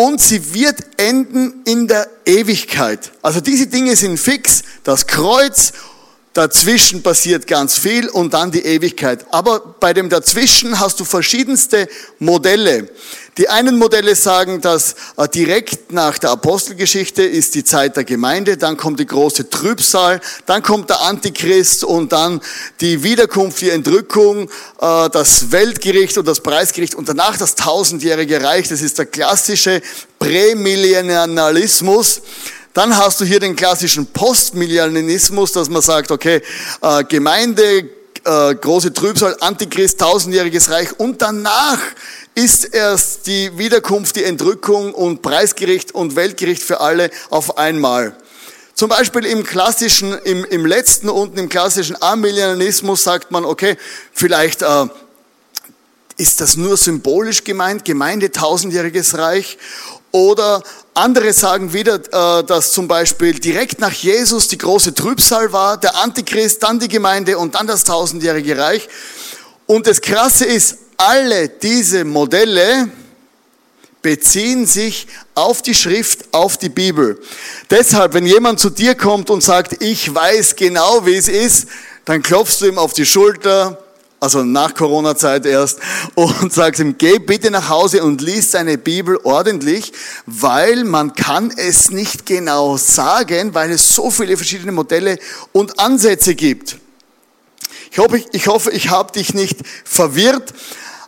und 0.00 0.18
sie 0.18 0.54
wird 0.54 0.78
enden 0.96 1.62
in 1.66 1.86
der 1.86 2.08
Ewigkeit. 2.24 3.12
Also 3.20 3.42
diese 3.42 3.66
Dinge 3.66 3.94
sind 3.96 4.18
fix, 4.18 4.62
das 4.82 5.06
Kreuz, 5.06 5.74
dazwischen 6.32 7.02
passiert 7.02 7.46
ganz 7.46 7.78
viel 7.78 8.08
und 8.08 8.34
dann 8.34 8.50
die 8.50 8.64
Ewigkeit. 8.64 9.26
Aber 9.30 9.60
bei 9.80 9.92
dem 9.92 10.08
dazwischen 10.08 10.78
hast 10.78 11.00
du 11.00 11.04
verschiedenste 11.04 11.88
Modelle. 12.18 12.88
Die 13.36 13.48
einen 13.48 13.78
Modelle 13.78 14.14
sagen, 14.16 14.60
dass 14.60 14.94
äh, 15.16 15.28
direkt 15.28 15.92
nach 15.92 16.18
der 16.18 16.30
Apostelgeschichte 16.30 17.22
ist 17.22 17.54
die 17.54 17.64
Zeit 17.64 17.96
der 17.96 18.04
Gemeinde, 18.04 18.56
dann 18.56 18.76
kommt 18.76 19.00
die 19.00 19.06
große 19.06 19.48
Trübsal, 19.48 20.20
dann 20.46 20.62
kommt 20.62 20.90
der 20.90 21.00
Antichrist 21.00 21.84
und 21.84 22.12
dann 22.12 22.40
die 22.80 23.02
Wiederkunft, 23.02 23.62
die 23.62 23.70
Entrückung, 23.70 24.50
äh, 24.80 25.08
das 25.10 25.52
Weltgericht 25.52 26.18
und 26.18 26.28
das 26.28 26.40
Preisgericht 26.40 26.94
und 26.94 27.08
danach 27.08 27.38
das 27.38 27.54
tausendjährige 27.54 28.42
Reich. 28.42 28.68
Das 28.68 28.82
ist 28.82 28.98
der 28.98 29.06
klassische 29.06 29.80
Prämillennialismus. 30.18 32.20
Dann 32.72 32.96
hast 32.96 33.20
du 33.20 33.24
hier 33.24 33.40
den 33.40 33.56
klassischen 33.56 34.06
Postmillennialismus, 34.06 35.52
dass 35.52 35.68
man 35.68 35.82
sagt, 35.82 36.10
okay, 36.10 36.40
äh, 36.82 37.04
Gemeinde, 37.04 37.88
große 38.22 38.92
Trübsal, 38.92 39.34
Antichrist, 39.40 39.98
tausendjähriges 39.98 40.68
Reich 40.70 40.98
und 40.98 41.22
danach 41.22 41.78
ist 42.34 42.74
erst 42.74 43.26
die 43.26 43.56
Wiederkunft, 43.56 44.14
die 44.16 44.24
Entrückung 44.24 44.92
und 44.92 45.22
Preisgericht 45.22 45.94
und 45.94 46.16
Weltgericht 46.16 46.62
für 46.62 46.80
alle 46.80 47.10
auf 47.30 47.56
einmal. 47.56 48.14
Zum 48.74 48.88
Beispiel 48.88 49.26
im 49.26 49.44
klassischen, 49.44 50.12
im, 50.24 50.44
im 50.44 50.64
letzten 50.64 51.08
unten 51.08 51.38
im 51.38 51.48
klassischen 51.48 52.00
Amillianismus 52.00 53.02
sagt 53.02 53.30
man, 53.30 53.44
okay, 53.44 53.76
vielleicht 54.12 54.62
äh, 54.62 54.86
ist 56.16 56.40
das 56.40 56.56
nur 56.56 56.76
symbolisch 56.76 57.44
gemeint, 57.44 57.84
Gemeinde, 57.84 58.30
tausendjähriges 58.30 59.18
Reich. 59.18 59.58
Oder 60.12 60.62
andere 60.94 61.32
sagen 61.32 61.72
wieder, 61.72 61.94
äh, 61.94 62.44
dass 62.44 62.72
zum 62.72 62.88
Beispiel 62.88 63.38
direkt 63.38 63.78
nach 63.80 63.92
Jesus 63.92 64.48
die 64.48 64.58
große 64.58 64.94
Trübsal 64.94 65.52
war, 65.52 65.76
der 65.76 65.96
Antichrist, 65.96 66.62
dann 66.62 66.80
die 66.80 66.88
Gemeinde 66.88 67.38
und 67.38 67.54
dann 67.54 67.66
das 67.66 67.84
tausendjährige 67.84 68.58
Reich. 68.58 68.88
Und 69.66 69.86
das 69.86 70.00
Krasse 70.00 70.46
ist, 70.46 70.78
alle 70.96 71.48
diese 71.48 72.04
Modelle 72.04 72.90
beziehen 74.02 74.66
sich 74.66 75.06
auf 75.34 75.62
die 75.62 75.74
Schrift, 75.74 76.32
auf 76.32 76.56
die 76.56 76.68
Bibel. 76.68 77.20
Deshalb, 77.68 78.14
wenn 78.14 78.26
jemand 78.26 78.58
zu 78.60 78.70
dir 78.70 78.94
kommt 78.94 79.30
und 79.30 79.42
sagt, 79.42 79.82
ich 79.82 80.12
weiß 80.12 80.56
genau, 80.56 81.06
wie 81.06 81.16
es 81.16 81.28
ist, 81.28 81.68
dann 82.04 82.22
klopfst 82.22 82.60
du 82.60 82.66
ihm 82.66 82.78
auf 82.78 82.92
die 82.94 83.06
Schulter, 83.06 83.78
also 84.20 84.44
nach 84.44 84.74
Corona-Zeit 84.74 85.46
erst, 85.46 85.80
und 86.14 86.52
sagst 86.52 86.80
ihm, 86.80 86.96
geh 86.98 87.18
bitte 87.18 87.50
nach 87.50 87.68
Hause 87.68 88.04
und 88.04 88.20
lies 88.20 88.50
deine 88.50 88.78
Bibel 88.78 89.18
ordentlich, 89.24 89.92
weil 90.26 90.84
man 90.84 91.14
kann 91.14 91.50
es 91.56 91.90
nicht 91.90 92.26
genau 92.26 92.76
sagen, 92.76 93.54
weil 93.54 93.70
es 93.70 93.94
so 93.94 94.10
viele 94.10 94.36
verschiedene 94.36 94.72
Modelle 94.72 95.18
und 95.52 95.80
Ansätze 95.80 96.34
gibt. 96.34 96.76
Ich 97.90 97.98
hoffe, 97.98 98.22
ich, 98.32 98.46
hoffe, 98.46 98.70
ich 98.70 98.90
habe 98.90 99.12
dich 99.12 99.34
nicht 99.34 99.58
verwirrt, 99.84 100.52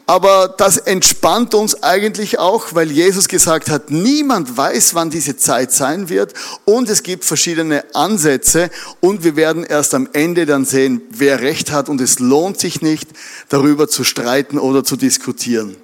aber 0.07 0.49
das 0.49 0.79
entspannt 0.79 1.55
uns 1.55 1.83
eigentlich 1.83 2.39
auch, 2.39 2.75
weil 2.75 2.91
Jesus 2.91 3.29
gesagt 3.29 3.71
hat, 3.71 3.91
niemand 3.91 4.57
weiß, 4.57 4.95
wann 4.95 5.11
diese 5.11 5.37
Zeit 5.37 5.73
sein 5.73 6.09
wird 6.09 6.35
und 6.65 6.89
es 6.89 7.03
gibt 7.03 7.25
verschiedene 7.25 7.85
Ansätze 7.95 8.71
und 9.01 9.25
wir 9.25 9.37
werden 9.37 9.65
erst 9.65 9.95
am 9.95 10.09
Ende 10.13 10.45
dann 10.45 10.65
sehen, 10.65 11.03
wer 11.11 11.41
recht 11.41 11.71
hat 11.71 11.89
und 11.89 12.01
es 12.01 12.19
lohnt 12.19 12.59
sich 12.59 12.83
nicht, 12.83 13.09
darüber 13.49 13.89
zu 13.89 14.05
streiten 14.05 14.59
oder 14.59 14.85
zu 14.85 14.97
diskutieren. 14.97 15.77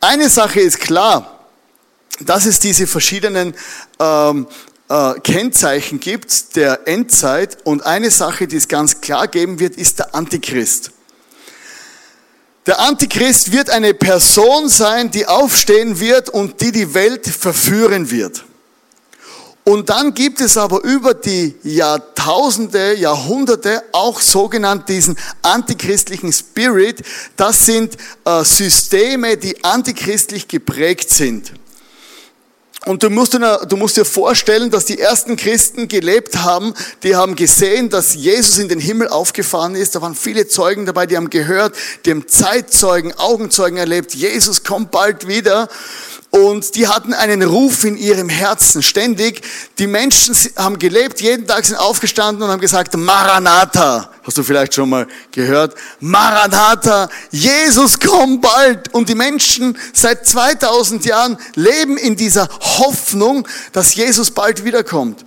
Eine 0.00 0.28
Sache 0.28 0.60
ist 0.60 0.80
klar, 0.80 1.46
dass 2.20 2.46
es 2.46 2.60
diese 2.60 2.86
verschiedenen 2.86 3.54
ähm, 3.98 4.46
äh, 4.88 5.14
Kennzeichen 5.20 5.98
gibt 5.98 6.56
der 6.56 6.86
Endzeit 6.86 7.58
und 7.64 7.84
eine 7.84 8.10
Sache, 8.10 8.46
die 8.46 8.56
es 8.56 8.68
ganz 8.68 9.00
klar 9.00 9.28
geben 9.28 9.58
wird, 9.58 9.76
ist 9.76 9.98
der 9.98 10.14
Antichrist. 10.14 10.93
Der 12.66 12.80
Antichrist 12.80 13.52
wird 13.52 13.68
eine 13.68 13.92
Person 13.92 14.68
sein, 14.68 15.10
die 15.10 15.26
aufstehen 15.26 16.00
wird 16.00 16.30
und 16.30 16.60
die 16.62 16.72
die 16.72 16.94
Welt 16.94 17.26
verführen 17.26 18.10
wird. 18.10 18.44
Und 19.64 19.88
dann 19.88 20.12
gibt 20.12 20.42
es 20.42 20.58
aber 20.58 20.82
über 20.84 21.14
die 21.14 21.54
Jahrtausende, 21.62 22.94
Jahrhunderte 22.96 23.82
auch 23.92 24.20
sogenannt 24.20 24.90
diesen 24.90 25.16
antichristlichen 25.40 26.32
Spirit. 26.32 27.02
Das 27.36 27.64
sind 27.64 27.96
äh, 28.26 28.44
Systeme, 28.44 29.38
die 29.38 29.64
antichristlich 29.64 30.48
geprägt 30.48 31.08
sind. 31.08 31.52
Und 32.86 33.02
du 33.02 33.08
musst, 33.08 33.32
dir, 33.32 33.60
du 33.66 33.76
musst 33.76 33.96
dir 33.96 34.04
vorstellen, 34.04 34.70
dass 34.70 34.84
die 34.84 34.98
ersten 34.98 35.36
Christen 35.36 35.88
gelebt 35.88 36.36
haben, 36.38 36.74
die 37.02 37.16
haben 37.16 37.34
gesehen, 37.34 37.88
dass 37.88 38.14
Jesus 38.14 38.58
in 38.58 38.68
den 38.68 38.78
Himmel 38.78 39.08
aufgefahren 39.08 39.74
ist. 39.74 39.94
Da 39.94 40.02
waren 40.02 40.14
viele 40.14 40.48
Zeugen 40.48 40.84
dabei, 40.84 41.06
die 41.06 41.16
haben 41.16 41.30
gehört, 41.30 41.74
die 42.04 42.10
haben 42.10 42.28
Zeitzeugen, 42.28 43.12
Augenzeugen 43.14 43.78
erlebt. 43.78 44.14
Jesus 44.14 44.64
kommt 44.64 44.90
bald 44.90 45.26
wieder. 45.26 45.68
Und 46.34 46.74
die 46.74 46.88
hatten 46.88 47.14
einen 47.14 47.42
Ruf 47.42 47.84
in 47.84 47.96
ihrem 47.96 48.28
Herzen 48.28 48.82
ständig. 48.82 49.40
Die 49.78 49.86
Menschen 49.86 50.34
haben 50.56 50.80
gelebt, 50.80 51.20
jeden 51.20 51.46
Tag 51.46 51.64
sind 51.64 51.76
aufgestanden 51.76 52.42
und 52.42 52.50
haben 52.50 52.60
gesagt, 52.60 52.96
Maranatha. 52.96 54.10
Hast 54.24 54.36
du 54.36 54.42
vielleicht 54.42 54.74
schon 54.74 54.90
mal 54.90 55.06
gehört? 55.30 55.76
Maranatha, 56.00 57.08
Jesus 57.30 58.00
kommt 58.00 58.42
bald. 58.42 58.92
Und 58.92 59.08
die 59.08 59.14
Menschen 59.14 59.78
seit 59.92 60.26
2000 60.26 61.04
Jahren 61.04 61.38
leben 61.54 61.96
in 61.96 62.16
dieser 62.16 62.48
Hoffnung, 62.78 63.46
dass 63.70 63.94
Jesus 63.94 64.32
bald 64.32 64.64
wiederkommt. 64.64 65.24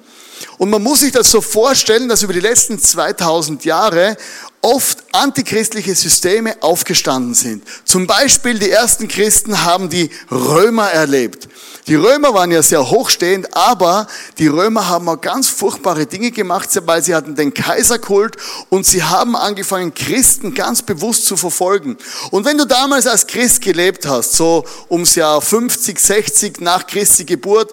Und 0.58 0.70
man 0.70 0.84
muss 0.84 1.00
sich 1.00 1.14
das 1.14 1.32
so 1.32 1.40
vorstellen, 1.40 2.10
dass 2.10 2.24
über 2.24 2.34
die 2.34 2.42
letzten 2.42 2.80
2000 2.80 3.64
Jahre 3.64 4.18
oft 4.62 5.04
antichristliche 5.12 5.96
Systeme 5.96 6.56
aufgestanden 6.62 7.34
sind. 7.34 7.64
Zum 7.86 8.08
Beispiel 8.08 8.60
die 8.60 8.70
ersten 8.70 9.08
Christen 9.08 9.64
haben 9.64 9.90
die 9.90 10.10
Römer 10.32 10.90
erlebt. 10.90 11.48
Die 11.88 11.96
Römer 11.96 12.34
waren 12.34 12.52
ja 12.52 12.62
sehr 12.62 12.90
hochstehend, 12.90 13.56
aber 13.56 14.08
die 14.38 14.48
Römer 14.48 14.90
haben 14.90 15.08
auch 15.08 15.22
ganz 15.22 15.48
furchtbare 15.48 16.06
Dinge 16.06 16.32
gemacht, 16.32 16.70
weil 16.86 17.02
sie 17.02 17.16
hatten 17.16 17.36
den 17.36 17.54
Kaiserkult 17.54 18.36
und 18.70 18.86
sie 18.86 19.04
haben 19.04 19.38
angefangen, 19.38 19.94
Christen 19.94 20.54
ganz 20.54 20.82
bewusst 20.82 21.26
zu 21.26 21.38
verfolgen. 21.38 21.98
Und 22.32 22.44
wenn 22.44 22.58
du 22.58 22.66
damals 22.66 23.08
als 23.08 23.26
Christ 23.26 23.62
gelebt 23.62 24.06
hast, 24.06 24.34
so 24.34 24.66
ums 24.90 25.16
Jahr 25.16 25.42
50, 25.42 25.98
60 25.98 26.60
nach 26.60 26.86
Christi 26.88 27.24
Geburt, 27.24 27.72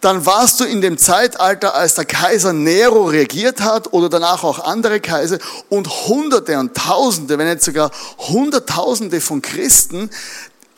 dann 0.00 0.26
warst 0.26 0.60
du 0.60 0.64
in 0.64 0.80
dem 0.80 0.96
Zeitalter, 0.96 1.74
als 1.74 1.94
der 1.94 2.04
Kaiser 2.04 2.52
Nero 2.52 3.06
regiert 3.06 3.60
hat 3.60 3.92
oder 3.92 4.08
danach 4.08 4.44
auch 4.44 4.60
andere 4.60 5.00
Kaiser 5.00 5.38
und 5.68 5.88
Hunderte 6.06 6.58
und 6.58 6.74
Tausende, 6.74 7.36
wenn 7.38 7.48
nicht 7.48 7.62
sogar 7.62 7.90
Hunderttausende 8.18 9.20
von 9.20 9.42
Christen 9.42 10.10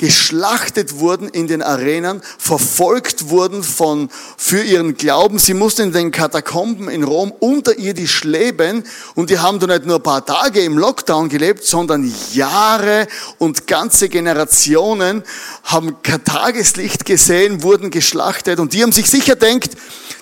geschlachtet 0.00 0.98
wurden 0.98 1.28
in 1.28 1.46
den 1.46 1.60
Arenen, 1.60 2.22
verfolgt 2.38 3.28
wurden 3.28 3.62
von, 3.62 4.08
für 4.38 4.62
ihren 4.62 4.96
Glauben. 4.96 5.38
Sie 5.38 5.52
mussten 5.52 5.82
in 5.82 5.92
den 5.92 6.10
Katakomben 6.10 6.88
in 6.88 7.04
Rom 7.04 7.30
unterirdisch 7.30 8.24
leben 8.24 8.84
und 9.14 9.28
die 9.28 9.38
haben 9.38 9.58
da 9.60 9.66
nicht 9.66 9.84
nur 9.84 9.96
ein 9.96 10.02
paar 10.02 10.24
Tage 10.24 10.60
im 10.60 10.78
Lockdown 10.78 11.28
gelebt, 11.28 11.66
sondern 11.66 12.10
Jahre 12.32 13.08
und 13.36 13.66
ganze 13.66 14.08
Generationen 14.08 15.22
haben 15.64 16.02
kein 16.02 16.24
Tageslicht 16.24 17.04
gesehen, 17.04 17.62
wurden 17.62 17.90
geschlachtet 17.90 18.58
und 18.58 18.72
die 18.72 18.82
haben 18.82 18.92
sich 18.92 19.10
sicher 19.10 19.36
denkt, 19.36 19.76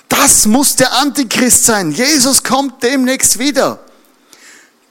das 0.09 0.47
muss 0.47 0.75
der 0.75 0.93
Antichrist 0.95 1.67
sein. 1.67 1.93
Jesus 1.93 2.43
kommt 2.43 2.83
demnächst 2.83 3.39
wieder. 3.39 3.79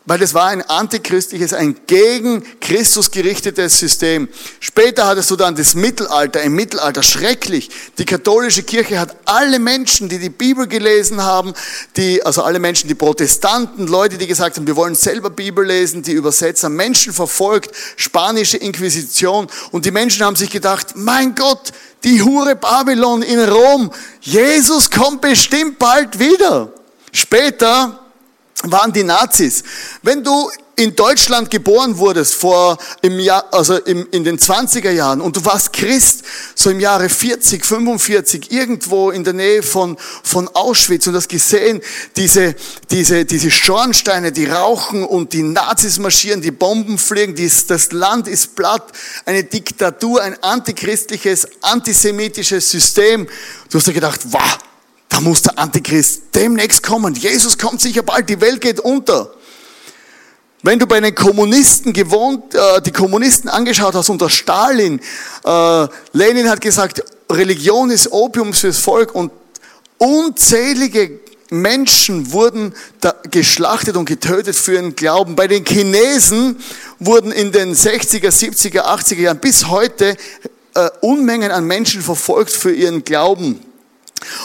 Weil 0.07 0.21
es 0.21 0.33
war 0.33 0.45
ein 0.45 0.61
antichristliches, 0.61 1.51
ein 1.51 1.75
gegen 1.85 2.41
Christus 2.61 3.11
gerichtetes 3.11 3.77
System. 3.77 4.29
Später 4.61 5.05
hattest 5.05 5.29
du 5.29 5.35
dann 5.35 5.53
das 5.53 5.75
Mittelalter, 5.75 6.41
im 6.43 6.55
Mittelalter 6.55 7.03
schrecklich. 7.03 7.69
Die 7.97 8.05
katholische 8.05 8.63
Kirche 8.63 9.01
hat 9.01 9.17
alle 9.25 9.59
Menschen, 9.59 10.07
die 10.07 10.17
die 10.17 10.29
Bibel 10.29 10.65
gelesen 10.65 11.21
haben, 11.21 11.53
die, 11.97 12.23
also 12.23 12.41
alle 12.41 12.59
Menschen, 12.59 12.87
die 12.87 12.95
Protestanten, 12.95 13.85
Leute, 13.85 14.17
die 14.17 14.27
gesagt 14.27 14.55
haben, 14.55 14.65
wir 14.65 14.77
wollen 14.77 14.95
selber 14.95 15.29
Bibel 15.29 15.65
lesen, 15.65 16.03
die 16.03 16.13
Übersetzer, 16.13 16.69
Menschen 16.69 17.11
verfolgt, 17.11 17.75
spanische 17.97 18.55
Inquisition. 18.55 19.47
Und 19.71 19.83
die 19.83 19.91
Menschen 19.91 20.23
haben 20.23 20.37
sich 20.37 20.49
gedacht, 20.49 20.95
mein 20.95 21.35
Gott, 21.35 21.73
die 22.05 22.23
Hure 22.23 22.55
Babylon 22.55 23.23
in 23.23 23.41
Rom, 23.41 23.91
Jesus 24.21 24.89
kommt 24.89 25.19
bestimmt 25.19 25.77
bald 25.77 26.17
wieder. 26.17 26.71
Später 27.11 28.06
waren 28.63 28.91
die 28.91 29.03
Nazis. 29.03 29.63
Wenn 30.01 30.23
du 30.23 30.49
in 30.77 30.95
Deutschland 30.95 31.49
geboren 31.49 31.97
wurdest 31.97 32.35
vor 32.35 32.77
im 33.01 33.19
Jahr, 33.19 33.45
also 33.51 33.77
im, 33.77 34.07
in 34.11 34.23
den 34.23 34.37
20er 34.37 34.91
Jahren 34.91 35.21
und 35.21 35.35
du 35.35 35.43
warst 35.43 35.73
Christ, 35.73 36.23
so 36.53 36.69
im 36.69 36.79
Jahre 36.79 37.09
40, 37.09 37.65
45, 37.65 38.51
irgendwo 38.51 39.09
in 39.09 39.23
der 39.23 39.33
Nähe 39.33 39.63
von, 39.63 39.97
von 40.23 40.47
Auschwitz 40.47 41.07
und 41.07 41.15
hast 41.15 41.29
gesehen, 41.29 41.81
diese, 42.15 42.55
diese, 42.91 43.25
diese 43.25 43.49
Schornsteine, 43.49 44.31
die 44.31 44.45
rauchen 44.45 45.03
und 45.03 45.33
die 45.33 45.41
Nazis 45.41 45.97
marschieren, 45.97 46.43
die 46.43 46.51
Bomben 46.51 46.99
fliegen, 46.99 47.33
dies, 47.33 47.65
das 47.65 47.91
Land 47.91 48.27
ist 48.27 48.55
platt, 48.55 48.91
eine 49.25 49.43
Diktatur, 49.43 50.21
ein 50.21 50.41
antichristliches, 50.43 51.47
antisemitisches 51.61 52.69
System. 52.69 53.27
Du 53.71 53.79
hast 53.79 53.87
dir 53.87 53.93
gedacht, 53.93 54.21
wow, 54.25 54.59
da 55.17 55.21
muss 55.21 55.41
der 55.41 55.57
Antichrist 55.57 56.21
demnächst 56.35 56.83
kommen. 56.83 57.15
Jesus 57.15 57.57
kommt 57.57 57.81
sicher 57.81 58.03
bald, 58.03 58.29
die 58.29 58.39
Welt 58.39 58.61
geht 58.61 58.79
unter. 58.79 59.33
Wenn 60.61 60.77
du 60.77 60.85
bei 60.85 60.99
den 60.99 61.15
Kommunisten 61.15 61.91
gewohnt, 61.91 62.53
äh, 62.53 62.83
die 62.83 62.91
Kommunisten 62.91 63.49
angeschaut 63.49 63.95
hast 63.95 64.09
unter 64.09 64.29
Stalin, 64.29 65.01
äh, 65.43 65.87
Lenin 66.13 66.47
hat 66.47 66.61
gesagt, 66.61 67.03
Religion 67.31 67.89
ist 67.89 68.11
Opium 68.11 68.53
fürs 68.53 68.77
Volk 68.77 69.15
und 69.15 69.31
unzählige 69.97 71.19
Menschen 71.49 72.31
wurden 72.31 72.75
geschlachtet 73.31 73.97
und 73.97 74.05
getötet 74.05 74.55
für 74.55 74.73
ihren 74.73 74.95
Glauben. 74.95 75.35
Bei 75.35 75.47
den 75.47 75.65
Chinesen 75.65 76.57
wurden 76.99 77.31
in 77.31 77.51
den 77.51 77.73
60er, 77.73 78.29
70er, 78.29 78.81
80er 78.81 79.21
Jahren 79.21 79.39
bis 79.39 79.67
heute 79.67 80.15
äh, 80.75 80.89
Unmengen 81.01 81.49
an 81.49 81.65
Menschen 81.65 82.03
verfolgt 82.03 82.51
für 82.51 82.71
ihren 82.71 83.03
Glauben. 83.03 83.66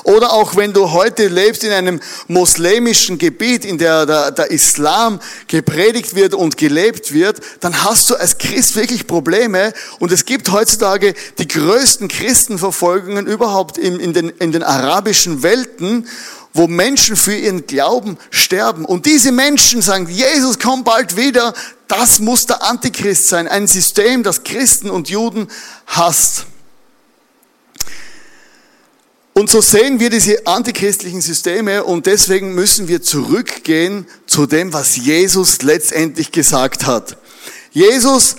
Oder 0.04 0.32
auch 0.32 0.56
wenn 0.56 0.72
du 0.72 0.90
heute 0.92 1.28
lebst 1.28 1.64
in 1.64 1.70
einem 1.70 2.00
muslimischen 2.28 3.18
Gebiet, 3.18 3.64
in 3.64 3.78
der 3.78 4.06
der, 4.06 4.30
der 4.30 4.50
Islam 4.50 5.20
gepredigt 5.46 6.14
wird 6.14 6.34
und 6.34 6.56
gelebt 6.56 7.12
wird, 7.12 7.40
dann 7.60 7.84
hast 7.84 8.10
du 8.10 8.16
als 8.16 8.38
Christ 8.38 8.76
wirklich 8.76 9.06
Probleme. 9.06 9.72
Und 9.98 10.12
es 10.12 10.24
gibt 10.24 10.50
heutzutage 10.50 11.14
die 11.38 11.46
größten 11.48 12.08
Christenverfolgungen 12.08 13.26
überhaupt 13.26 13.78
in, 13.78 14.00
in, 14.00 14.12
den, 14.12 14.30
in 14.30 14.52
den 14.52 14.62
arabischen 14.62 15.42
Welten, 15.42 16.08
wo 16.54 16.66
Menschen 16.66 17.16
für 17.16 17.34
ihren 17.34 17.66
Glauben 17.66 18.18
sterben. 18.30 18.84
Und 18.84 19.06
diese 19.06 19.32
Menschen 19.32 19.80
sagen, 19.80 20.08
Jesus 20.08 20.58
kommt 20.58 20.84
bald 20.84 21.16
wieder. 21.16 21.54
Das 21.88 22.18
muss 22.18 22.46
der 22.46 22.62
Antichrist 22.62 23.28
sein. 23.28 23.48
Ein 23.48 23.66
System, 23.66 24.22
das 24.22 24.44
Christen 24.44 24.90
und 24.90 25.08
Juden 25.08 25.48
hasst. 25.86 26.46
Und 29.34 29.48
so 29.48 29.62
sehen 29.62 29.98
wir 29.98 30.10
diese 30.10 30.46
antichristlichen 30.46 31.22
Systeme 31.22 31.84
und 31.84 32.04
deswegen 32.04 32.54
müssen 32.54 32.86
wir 32.86 33.00
zurückgehen 33.00 34.06
zu 34.26 34.44
dem, 34.44 34.72
was 34.74 34.96
Jesus 34.96 35.62
letztendlich 35.62 36.32
gesagt 36.32 36.84
hat. 36.84 37.16
Jesus, 37.70 38.36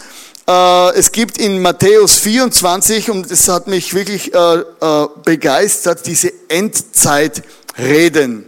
äh, 0.47 0.93
es 0.95 1.11
gibt 1.11 1.39
in 1.39 1.61
Matthäus 1.63 2.15
24, 2.15 3.09
und 3.09 3.31
das 3.31 3.47
hat 3.47 3.67
mich 3.67 3.95
wirklich 3.95 4.35
äh, 4.35 4.37
äh, 4.37 5.07
begeistert, 5.25 6.05
diese 6.05 6.31
Endzeitreden. 6.47 8.45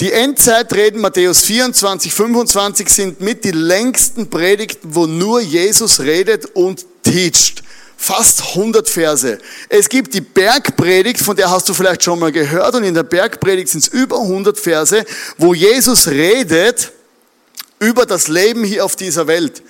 Die 0.00 0.12
Endzeitreden 0.12 1.02
Matthäus 1.02 1.40
24, 1.40 2.14
25 2.14 2.88
sind 2.88 3.20
mit 3.20 3.44
die 3.44 3.50
längsten 3.50 4.30
Predigten, 4.30 4.94
wo 4.94 5.06
nur 5.06 5.42
Jesus 5.42 6.00
redet 6.00 6.46
und 6.54 6.86
teacht 7.02 7.62
fast 8.00 8.40
100 8.56 8.88
Verse. 8.88 9.38
Es 9.68 9.90
gibt 9.90 10.14
die 10.14 10.22
Bergpredigt, 10.22 11.20
von 11.20 11.36
der 11.36 11.50
hast 11.50 11.68
du 11.68 11.74
vielleicht 11.74 12.02
schon 12.02 12.18
mal 12.18 12.32
gehört, 12.32 12.74
und 12.74 12.82
in 12.82 12.94
der 12.94 13.02
Bergpredigt 13.02 13.68
sind 13.68 13.80
es 13.80 13.88
über 13.88 14.22
100 14.22 14.58
Verse, 14.58 15.04
wo 15.36 15.52
Jesus 15.52 16.08
redet 16.08 16.92
über 17.78 18.06
das 18.06 18.28
Leben 18.28 18.64
hier 18.64 18.86
auf 18.86 18.96
dieser 18.96 19.26
Welt. 19.26 19.62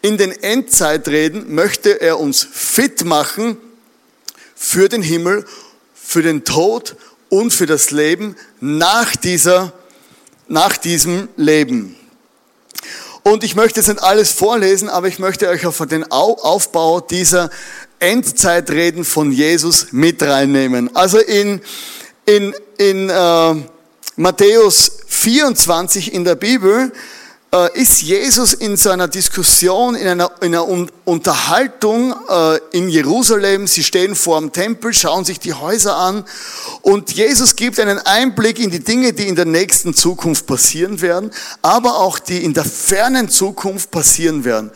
In 0.00 0.16
den 0.16 0.32
Endzeitreden 0.32 1.54
möchte 1.54 2.00
er 2.00 2.18
uns 2.18 2.48
fit 2.50 3.04
machen 3.04 3.58
für 4.54 4.88
den 4.88 5.02
Himmel, 5.02 5.44
für 5.94 6.22
den 6.22 6.42
Tod 6.44 6.96
und 7.28 7.52
für 7.52 7.66
das 7.66 7.90
Leben 7.90 8.34
nach 8.60 9.14
dieser, 9.14 9.74
nach 10.48 10.78
diesem 10.78 11.28
Leben. 11.36 11.96
Und 13.26 13.42
ich 13.42 13.56
möchte 13.56 13.80
jetzt 13.80 13.88
nicht 13.88 14.02
alles 14.02 14.32
vorlesen, 14.32 14.90
aber 14.90 15.08
ich 15.08 15.18
möchte 15.18 15.48
euch 15.48 15.64
auf 15.64 15.78
den 15.86 16.04
Aufbau 16.12 17.00
dieser 17.00 17.48
Endzeitreden 17.98 19.02
von 19.02 19.32
Jesus 19.32 19.92
mit 19.92 20.22
reinnehmen. 20.22 20.94
Also 20.94 21.18
in, 21.18 21.62
in, 22.26 22.54
in 22.76 23.08
äh, 23.08 23.54
Matthäus 24.16 24.98
24 25.06 26.12
in 26.12 26.24
der 26.24 26.34
Bibel 26.34 26.92
ist 27.74 28.02
Jesus 28.02 28.52
in 28.52 28.76
seiner 28.76 29.06
Diskussion, 29.06 29.94
in 29.94 30.08
einer, 30.08 30.30
in 30.40 30.54
einer 30.54 30.66
Unterhaltung 31.04 32.14
äh, 32.28 32.58
in 32.72 32.88
Jerusalem. 32.88 33.66
Sie 33.66 33.84
stehen 33.84 34.16
vor 34.16 34.40
dem 34.40 34.52
Tempel, 34.52 34.92
schauen 34.92 35.24
sich 35.24 35.38
die 35.38 35.54
Häuser 35.54 35.96
an 35.96 36.24
und 36.82 37.12
Jesus 37.12 37.54
gibt 37.54 37.78
einen 37.78 37.98
Einblick 37.98 38.58
in 38.58 38.70
die 38.70 38.80
Dinge, 38.80 39.12
die 39.12 39.28
in 39.28 39.36
der 39.36 39.44
nächsten 39.44 39.94
Zukunft 39.94 40.46
passieren 40.46 41.00
werden, 41.00 41.30
aber 41.62 41.98
auch 42.00 42.18
die 42.18 42.42
in 42.42 42.54
der 42.54 42.64
fernen 42.64 43.28
Zukunft 43.28 43.90
passieren 43.90 44.44
werden. 44.44 44.72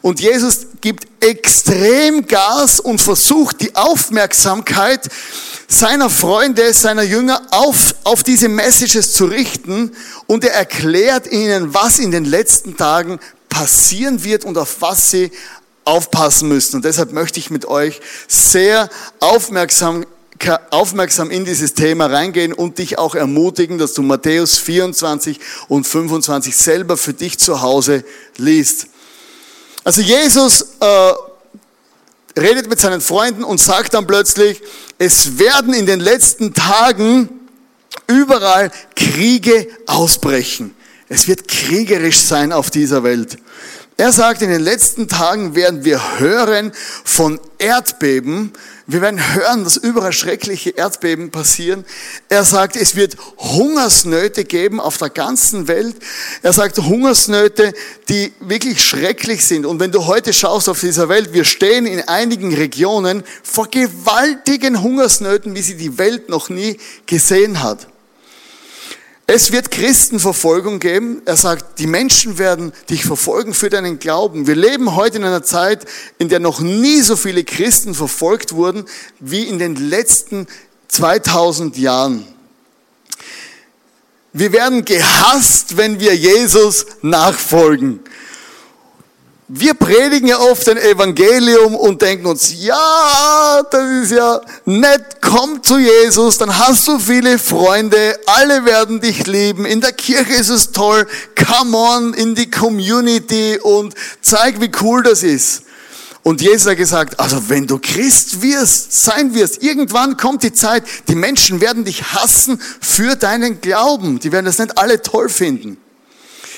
Und 0.00 0.20
Jesus 0.20 0.66
gibt 0.80 1.06
extrem 1.20 2.26
Gas 2.26 2.80
und 2.80 3.00
versucht 3.00 3.60
die 3.60 3.74
Aufmerksamkeit 3.74 5.08
seiner 5.70 6.10
Freunde, 6.10 6.74
seiner 6.74 7.04
Jünger 7.04 7.40
auf, 7.52 7.94
auf 8.02 8.24
diese 8.24 8.48
Messages 8.48 9.12
zu 9.12 9.26
richten 9.26 9.92
und 10.26 10.44
er 10.44 10.52
erklärt 10.52 11.30
ihnen, 11.30 11.72
was 11.72 12.00
in 12.00 12.10
den 12.10 12.24
letzten 12.24 12.76
Tagen 12.76 13.20
passieren 13.48 14.24
wird 14.24 14.44
und 14.44 14.58
auf 14.58 14.80
was 14.80 15.12
sie 15.12 15.30
aufpassen 15.84 16.48
müssen. 16.48 16.76
Und 16.76 16.84
deshalb 16.84 17.12
möchte 17.12 17.38
ich 17.38 17.50
mit 17.50 17.66
euch 17.66 18.00
sehr 18.26 18.90
aufmerksam 19.20 20.04
aufmerksam 20.70 21.30
in 21.30 21.44
dieses 21.44 21.74
Thema 21.74 22.06
reingehen 22.06 22.54
und 22.54 22.78
dich 22.78 22.98
auch 22.98 23.14
ermutigen, 23.14 23.76
dass 23.76 23.92
du 23.92 24.00
Matthäus 24.00 24.56
24 24.56 25.38
und 25.68 25.86
25 25.86 26.56
selber 26.56 26.96
für 26.96 27.12
dich 27.12 27.38
zu 27.38 27.60
Hause 27.60 28.04
liest. 28.38 28.86
Also 29.84 30.00
Jesus 30.00 30.62
äh, 30.80 31.12
redet 32.38 32.68
mit 32.68 32.80
seinen 32.80 33.00
Freunden 33.00 33.44
und 33.44 33.58
sagt 33.58 33.94
dann 33.94 34.06
plötzlich, 34.06 34.62
es 34.98 35.38
werden 35.38 35.74
in 35.74 35.86
den 35.86 36.00
letzten 36.00 36.54
Tagen 36.54 37.28
überall 38.06 38.70
Kriege 38.94 39.66
ausbrechen. 39.86 40.74
Es 41.08 41.26
wird 41.26 41.48
kriegerisch 41.48 42.20
sein 42.20 42.52
auf 42.52 42.70
dieser 42.70 43.02
Welt. 43.02 43.38
Er 43.96 44.12
sagt, 44.12 44.42
in 44.42 44.48
den 44.48 44.62
letzten 44.62 45.08
Tagen 45.08 45.54
werden 45.54 45.84
wir 45.84 46.18
hören 46.18 46.72
von 47.04 47.38
Erdbeben. 47.58 48.52
Wir 48.92 49.02
werden 49.02 49.34
hören, 49.34 49.62
dass 49.62 49.76
überall 49.76 50.12
schreckliche 50.12 50.70
Erdbeben 50.70 51.30
passieren. 51.30 51.84
Er 52.28 52.42
sagt, 52.42 52.74
es 52.74 52.96
wird 52.96 53.16
Hungersnöte 53.38 54.44
geben 54.44 54.80
auf 54.80 54.98
der 54.98 55.10
ganzen 55.10 55.68
Welt. 55.68 55.94
Er 56.42 56.52
sagt, 56.52 56.76
Hungersnöte, 56.76 57.72
die 58.08 58.32
wirklich 58.40 58.82
schrecklich 58.82 59.44
sind. 59.44 59.64
Und 59.64 59.78
wenn 59.78 59.92
du 59.92 60.06
heute 60.06 60.32
schaust 60.32 60.68
auf 60.68 60.80
dieser 60.80 61.08
Welt, 61.08 61.32
wir 61.32 61.44
stehen 61.44 61.86
in 61.86 62.00
einigen 62.08 62.52
Regionen 62.52 63.22
vor 63.44 63.68
gewaltigen 63.68 64.82
Hungersnöten, 64.82 65.54
wie 65.54 65.62
sie 65.62 65.76
die 65.76 65.96
Welt 65.96 66.28
noch 66.28 66.48
nie 66.48 66.76
gesehen 67.06 67.62
hat. 67.62 67.86
Es 69.32 69.52
wird 69.52 69.70
Christenverfolgung 69.70 70.80
geben. 70.80 71.22
Er 71.24 71.36
sagt, 71.36 71.78
die 71.78 71.86
Menschen 71.86 72.36
werden 72.36 72.72
dich 72.88 73.04
verfolgen 73.04 73.54
für 73.54 73.70
deinen 73.70 74.00
Glauben. 74.00 74.48
Wir 74.48 74.56
leben 74.56 74.96
heute 74.96 75.18
in 75.18 75.24
einer 75.24 75.44
Zeit, 75.44 75.84
in 76.18 76.28
der 76.28 76.40
noch 76.40 76.58
nie 76.58 77.00
so 77.00 77.14
viele 77.14 77.44
Christen 77.44 77.94
verfolgt 77.94 78.54
wurden 78.54 78.86
wie 79.20 79.44
in 79.44 79.60
den 79.60 79.76
letzten 79.76 80.48
2000 80.88 81.78
Jahren. 81.78 82.26
Wir 84.32 84.52
werden 84.52 84.84
gehasst, 84.84 85.76
wenn 85.76 86.00
wir 86.00 86.16
Jesus 86.16 86.86
nachfolgen. 87.02 88.00
Wir 89.52 89.74
predigen 89.74 90.28
ja 90.28 90.38
oft 90.38 90.68
ein 90.68 90.76
Evangelium 90.76 91.74
und 91.74 92.00
denken 92.00 92.26
uns, 92.26 92.54
ja, 92.62 93.60
das 93.68 93.90
ist 94.04 94.12
ja 94.12 94.40
nett, 94.64 95.20
komm 95.20 95.60
zu 95.60 95.76
Jesus, 95.76 96.38
dann 96.38 96.56
hast 96.56 96.86
du 96.86 97.00
viele 97.00 97.36
Freunde, 97.36 98.16
alle 98.26 98.64
werden 98.64 99.00
dich 99.00 99.26
lieben, 99.26 99.64
in 99.64 99.80
der 99.80 99.90
Kirche 99.90 100.34
ist 100.34 100.50
es 100.50 100.70
toll, 100.70 101.04
come 101.34 101.76
on 101.76 102.14
in 102.14 102.36
die 102.36 102.48
Community 102.48 103.58
und 103.60 103.94
zeig, 104.20 104.60
wie 104.60 104.70
cool 104.82 105.02
das 105.02 105.24
ist. 105.24 105.62
Und 106.22 106.40
Jesus 106.40 106.70
hat 106.70 106.76
gesagt, 106.76 107.18
also 107.18 107.48
wenn 107.48 107.66
du 107.66 107.80
Christ 107.80 108.42
wirst, 108.42 109.02
sein 109.02 109.34
wirst, 109.34 109.64
irgendwann 109.64 110.16
kommt 110.16 110.44
die 110.44 110.52
Zeit, 110.52 110.84
die 111.08 111.16
Menschen 111.16 111.60
werden 111.60 111.84
dich 111.84 112.04
hassen 112.12 112.60
für 112.80 113.16
deinen 113.16 113.60
Glauben. 113.60 114.20
Die 114.20 114.30
werden 114.30 114.46
das 114.46 114.58
nicht 114.58 114.78
alle 114.78 115.02
toll 115.02 115.28
finden. 115.28 115.76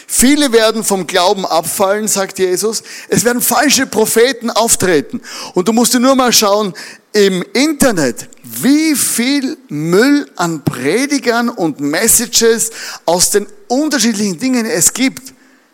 Viele 0.07 0.53
werden 0.53 0.85
vom 0.85 1.07
Glauben 1.07 1.47
abfallen, 1.47 2.09
sagt 2.09 2.39
Jesus. 2.39 2.83
Es 3.09 3.25
werden 3.25 3.41
falsche 3.41 3.87
Propheten 3.87 4.51
auftreten. 4.51 5.21
Und 5.55 5.69
du 5.69 5.73
musst 5.73 5.95
dir 5.95 6.01
nur 6.01 6.15
mal 6.15 6.33
schauen 6.33 6.75
im 7.13 7.45
Internet, 7.53 8.29
wie 8.43 8.95
viel 8.95 9.57
Müll 9.69 10.31
an 10.37 10.65
Predigern 10.65 11.49
und 11.49 11.81
Messages 11.81 12.71
aus 13.05 13.31
den 13.31 13.47
unterschiedlichen 13.69 14.39
Dingen 14.39 14.67
es 14.67 14.93
gibt. 14.93 15.33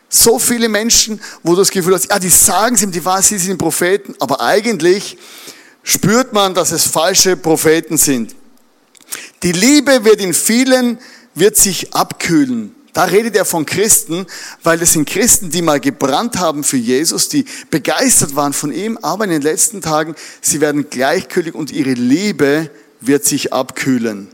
So 0.08 0.38
viele 0.38 0.68
Menschen, 0.68 1.20
wo 1.42 1.52
du 1.52 1.58
das 1.58 1.70
Gefühl 1.70 1.94
hast, 1.94 2.10
ja, 2.10 2.18
die 2.18 2.30
sagen 2.30 2.74
es 2.74 2.82
ihm, 2.82 2.92
die 2.92 3.04
wahr, 3.04 3.22
sie 3.22 3.38
sind 3.38 3.58
Propheten, 3.58 4.14
aber 4.18 4.40
eigentlich 4.40 5.18
spürt 5.82 6.32
man, 6.32 6.54
dass 6.54 6.72
es 6.72 6.86
falsche 6.86 7.36
Propheten 7.36 7.98
sind. 7.98 8.34
Die 9.42 9.52
Liebe 9.52 10.04
wird 10.04 10.20
in 10.20 10.34
vielen, 10.34 10.98
wird 11.34 11.56
sich 11.56 11.94
abkühlen. 11.94 12.74
Da 12.98 13.04
redet 13.04 13.36
er 13.36 13.44
von 13.44 13.64
Christen, 13.64 14.26
weil 14.64 14.82
es 14.82 14.94
sind 14.94 15.08
Christen, 15.08 15.50
die 15.50 15.62
mal 15.62 15.78
gebrannt 15.78 16.40
haben 16.40 16.64
für 16.64 16.78
Jesus, 16.78 17.28
die 17.28 17.44
begeistert 17.70 18.34
waren 18.34 18.52
von 18.52 18.72
ihm, 18.72 18.98
aber 19.00 19.22
in 19.22 19.30
den 19.30 19.42
letzten 19.42 19.80
Tagen, 19.80 20.16
sie 20.40 20.60
werden 20.60 20.90
gleichgültig 20.90 21.54
und 21.54 21.70
ihre 21.70 21.92
Liebe 21.92 22.70
wird 23.00 23.24
sich 23.24 23.52
abkühlen. 23.52 24.26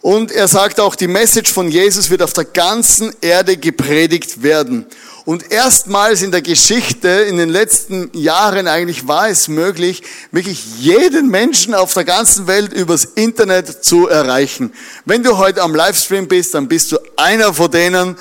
Und 0.00 0.32
er 0.32 0.48
sagt 0.48 0.80
auch, 0.80 0.94
die 0.94 1.06
Message 1.06 1.52
von 1.52 1.70
Jesus 1.70 2.08
wird 2.08 2.22
auf 2.22 2.32
der 2.32 2.46
ganzen 2.46 3.12
Erde 3.20 3.58
gepredigt 3.58 4.42
werden. 4.42 4.86
Und 5.26 5.50
erstmals 5.50 6.22
in 6.22 6.30
der 6.30 6.40
Geschichte, 6.40 7.08
in 7.08 7.36
den 7.36 7.48
letzten 7.48 8.16
Jahren 8.16 8.68
eigentlich 8.68 9.08
war 9.08 9.28
es 9.28 9.48
möglich, 9.48 10.04
wirklich 10.30 10.78
jeden 10.78 11.30
Menschen 11.30 11.74
auf 11.74 11.92
der 11.94 12.04
ganzen 12.04 12.46
Welt 12.46 12.72
übers 12.72 13.04
Internet 13.04 13.84
zu 13.84 14.06
erreichen. 14.06 14.72
Wenn 15.04 15.24
du 15.24 15.36
heute 15.36 15.62
am 15.62 15.74
Livestream 15.74 16.28
bist, 16.28 16.54
dann 16.54 16.68
bist 16.68 16.92
du 16.92 16.98
einer 17.16 17.52
von 17.52 17.68
denen, 17.72 18.16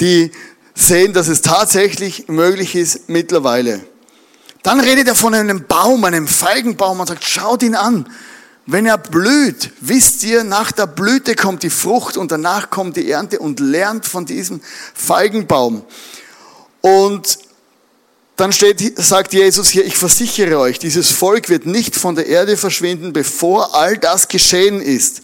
die 0.00 0.32
sehen, 0.74 1.12
dass 1.12 1.28
es 1.28 1.42
tatsächlich 1.42 2.26
möglich 2.26 2.74
ist 2.74 3.08
mittlerweile. 3.08 3.78
Dann 4.64 4.80
redet 4.80 5.06
er 5.06 5.14
von 5.14 5.34
einem 5.34 5.64
Baum, 5.64 6.02
einem 6.02 6.26
Feigenbaum 6.26 6.98
und 6.98 7.06
sagt, 7.06 7.22
schaut 7.22 7.62
ihn 7.62 7.76
an. 7.76 8.08
Wenn 8.66 8.84
er 8.84 8.98
blüht, 8.98 9.70
wisst 9.80 10.24
ihr, 10.24 10.42
nach 10.42 10.72
der 10.72 10.88
Blüte 10.88 11.36
kommt 11.36 11.62
die 11.62 11.70
Frucht 11.70 12.16
und 12.16 12.32
danach 12.32 12.68
kommt 12.68 12.96
die 12.96 13.08
Ernte 13.08 13.38
und 13.38 13.60
lernt 13.60 14.06
von 14.06 14.26
diesem 14.26 14.60
Feigenbaum. 14.92 15.84
Und 16.80 17.38
dann 18.36 18.52
steht, 18.52 18.96
sagt 18.96 19.34
Jesus 19.34 19.68
hier, 19.68 19.84
ich 19.84 19.96
versichere 19.96 20.58
euch, 20.60 20.78
dieses 20.78 21.10
Volk 21.10 21.48
wird 21.48 21.66
nicht 21.66 21.96
von 21.96 22.14
der 22.14 22.26
Erde 22.26 22.56
verschwinden, 22.56 23.12
bevor 23.12 23.74
all 23.74 23.98
das 23.98 24.28
geschehen 24.28 24.80
ist. 24.80 25.22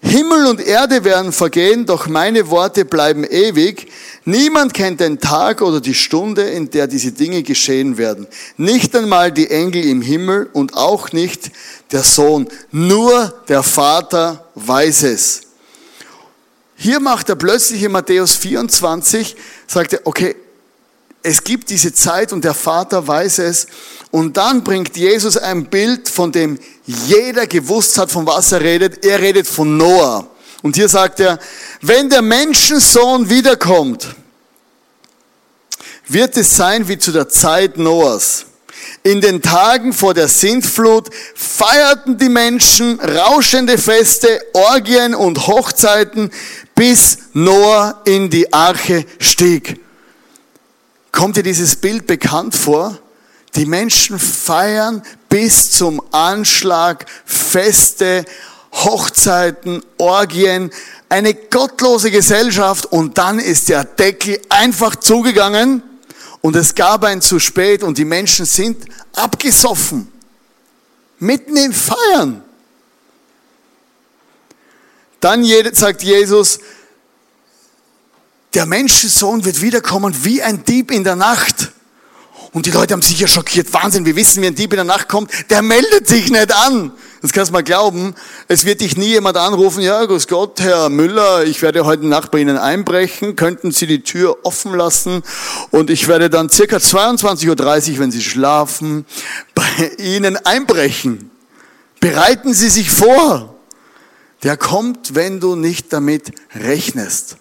Himmel 0.00 0.46
und 0.46 0.60
Erde 0.60 1.04
werden 1.04 1.32
vergehen, 1.32 1.84
doch 1.84 2.06
meine 2.06 2.48
Worte 2.48 2.84
bleiben 2.84 3.24
ewig. 3.24 3.88
Niemand 4.24 4.72
kennt 4.72 5.00
den 5.00 5.18
Tag 5.18 5.62
oder 5.62 5.80
die 5.80 5.94
Stunde, 5.94 6.42
in 6.42 6.70
der 6.70 6.86
diese 6.86 7.12
Dinge 7.12 7.42
geschehen 7.42 7.98
werden. 7.98 8.26
Nicht 8.56 8.94
einmal 8.94 9.32
die 9.32 9.50
Engel 9.50 9.84
im 9.84 10.00
Himmel 10.00 10.48
und 10.52 10.74
auch 10.74 11.12
nicht 11.12 11.50
der 11.92 12.02
Sohn. 12.02 12.48
Nur 12.70 13.34
der 13.48 13.62
Vater 13.62 14.46
weiß 14.54 15.02
es. 15.04 15.42
Hier 16.76 17.00
macht 17.00 17.28
er 17.28 17.36
plötzlich 17.36 17.82
in 17.82 17.92
Matthäus 17.92 18.36
24, 18.36 19.34
sagt 19.66 19.94
er, 19.94 20.00
okay, 20.04 20.36
es 21.26 21.42
gibt 21.42 21.70
diese 21.70 21.92
Zeit 21.92 22.32
und 22.32 22.44
der 22.44 22.54
Vater 22.54 23.04
weiß 23.06 23.40
es. 23.40 23.66
Und 24.12 24.36
dann 24.36 24.62
bringt 24.62 24.96
Jesus 24.96 25.36
ein 25.36 25.66
Bild, 25.66 26.08
von 26.08 26.30
dem 26.30 26.56
jeder 26.86 27.48
gewusst 27.48 27.98
hat, 27.98 28.12
von 28.12 28.24
was 28.26 28.52
er 28.52 28.60
redet. 28.60 29.04
Er 29.04 29.20
redet 29.20 29.48
von 29.48 29.76
Noah. 29.76 30.28
Und 30.62 30.76
hier 30.76 30.88
sagt 30.88 31.18
er, 31.18 31.40
wenn 31.80 32.08
der 32.08 32.22
Menschensohn 32.22 33.28
wiederkommt, 33.28 34.14
wird 36.06 36.36
es 36.36 36.56
sein 36.56 36.86
wie 36.86 36.96
zu 36.96 37.10
der 37.10 37.28
Zeit 37.28 37.76
Noahs. 37.76 38.46
In 39.02 39.20
den 39.20 39.42
Tagen 39.42 39.92
vor 39.92 40.14
der 40.14 40.28
Sintflut 40.28 41.10
feierten 41.34 42.18
die 42.18 42.28
Menschen 42.28 43.00
rauschende 43.00 43.78
Feste, 43.78 44.40
Orgien 44.52 45.16
und 45.16 45.48
Hochzeiten, 45.48 46.30
bis 46.76 47.18
Noah 47.32 48.00
in 48.04 48.30
die 48.30 48.52
Arche 48.52 49.04
stieg. 49.18 49.80
Kommt 51.16 51.38
dir 51.38 51.42
dieses 51.42 51.76
Bild 51.76 52.06
bekannt 52.06 52.54
vor? 52.54 52.98
Die 53.54 53.64
Menschen 53.64 54.18
feiern 54.18 55.02
bis 55.30 55.70
zum 55.70 56.02
Anschlag 56.12 57.06
Feste, 57.24 58.26
Hochzeiten, 58.70 59.82
Orgien, 59.96 60.70
eine 61.08 61.32
gottlose 61.32 62.10
Gesellschaft 62.10 62.84
und 62.92 63.16
dann 63.16 63.38
ist 63.38 63.70
der 63.70 63.84
Deckel 63.84 64.42
einfach 64.50 64.94
zugegangen 64.94 65.82
und 66.42 66.54
es 66.54 66.74
gab 66.74 67.02
ein 67.04 67.22
zu 67.22 67.38
spät 67.38 67.82
und 67.82 67.96
die 67.96 68.04
Menschen 68.04 68.44
sind 68.44 68.84
abgesoffen. 69.14 70.12
Mitten 71.18 71.56
im 71.56 71.72
Feiern. 71.72 72.44
Dann 75.20 75.46
sagt 75.72 76.02
Jesus, 76.02 76.58
der 78.56 78.64
Menschensohn 78.64 79.44
wird 79.44 79.60
wiederkommen 79.60 80.16
wie 80.22 80.42
ein 80.42 80.64
Dieb 80.64 80.90
in 80.90 81.04
der 81.04 81.14
Nacht. 81.14 81.72
Und 82.54 82.64
die 82.64 82.70
Leute 82.70 82.94
haben 82.94 83.02
sich 83.02 83.20
ja 83.20 83.28
schockiert. 83.28 83.70
Wahnsinn, 83.74 84.06
wir 84.06 84.16
wissen, 84.16 84.42
wie 84.42 84.46
ein 84.46 84.54
Dieb 84.54 84.72
in 84.72 84.76
der 84.76 84.84
Nacht 84.84 85.08
kommt. 85.08 85.30
Der 85.50 85.60
meldet 85.60 86.08
sich 86.08 86.30
nicht 86.30 86.54
an. 86.54 86.90
Das 87.20 87.32
kannst 87.32 87.50
du 87.50 87.52
mal 87.52 87.62
glauben. 87.62 88.14
Es 88.48 88.64
wird 88.64 88.80
dich 88.80 88.96
nie 88.96 89.08
jemand 89.08 89.36
anrufen, 89.36 89.82
ja, 89.82 90.02
grüß 90.02 90.26
Gott, 90.26 90.58
Herr 90.60 90.88
Müller, 90.88 91.44
ich 91.44 91.60
werde 91.60 91.84
heute 91.84 92.06
Nacht 92.06 92.30
bei 92.30 92.38
Ihnen 92.38 92.56
einbrechen. 92.56 93.36
Könnten 93.36 93.72
Sie 93.72 93.86
die 93.86 94.02
Tür 94.02 94.38
offen 94.44 94.72
lassen? 94.72 95.22
Und 95.70 95.90
ich 95.90 96.08
werde 96.08 96.30
dann 96.30 96.48
circa 96.48 96.78
22.30 96.78 97.92
Uhr, 97.92 97.98
wenn 97.98 98.10
Sie 98.10 98.22
schlafen, 98.22 99.04
bei 99.54 99.92
Ihnen 99.98 100.38
einbrechen. 100.46 101.30
Bereiten 102.00 102.54
Sie 102.54 102.70
sich 102.70 102.90
vor. 102.90 103.54
Der 104.44 104.56
kommt, 104.56 105.14
wenn 105.14 105.40
du 105.40 105.56
nicht 105.56 105.92
damit 105.92 106.32
rechnest. 106.54 107.36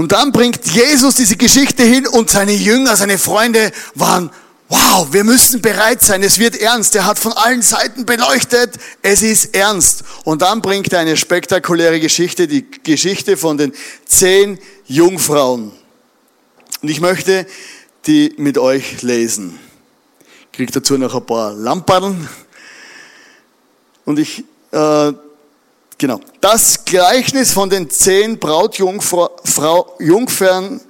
Und 0.00 0.12
dann 0.12 0.32
bringt 0.32 0.64
Jesus 0.64 1.16
diese 1.16 1.36
Geschichte 1.36 1.82
hin 1.82 2.06
und 2.06 2.30
seine 2.30 2.54
Jünger, 2.54 2.96
seine 2.96 3.18
Freunde 3.18 3.70
waren, 3.94 4.30
wow, 4.70 5.06
wir 5.12 5.24
müssen 5.24 5.60
bereit 5.60 6.00
sein, 6.00 6.22
es 6.22 6.38
wird 6.38 6.56
ernst. 6.56 6.96
Er 6.96 7.04
hat 7.04 7.18
von 7.18 7.34
allen 7.34 7.60
Seiten 7.60 8.06
beleuchtet, 8.06 8.76
es 9.02 9.20
ist 9.20 9.54
ernst. 9.54 10.04
Und 10.24 10.40
dann 10.40 10.62
bringt 10.62 10.90
er 10.94 11.00
eine 11.00 11.18
spektakuläre 11.18 12.00
Geschichte, 12.00 12.48
die 12.48 12.64
Geschichte 12.82 13.36
von 13.36 13.58
den 13.58 13.74
zehn 14.06 14.58
Jungfrauen. 14.86 15.70
Und 16.80 16.88
ich 16.88 17.02
möchte 17.02 17.46
die 18.06 18.32
mit 18.38 18.56
euch 18.56 19.02
lesen. 19.02 19.58
Kriegt 20.50 20.74
dazu 20.74 20.96
noch 20.96 21.14
ein 21.14 21.26
paar 21.26 21.52
Lampen. 21.52 22.26
Und 24.06 24.18
ich 24.18 24.44
äh, 24.70 25.12
Genau. 26.00 26.18
Das 26.40 26.86
Gleichnis 26.86 27.52
von 27.52 27.68
den 27.68 27.90
zehn 27.90 28.38
Brautjungfern, 29.54 30.80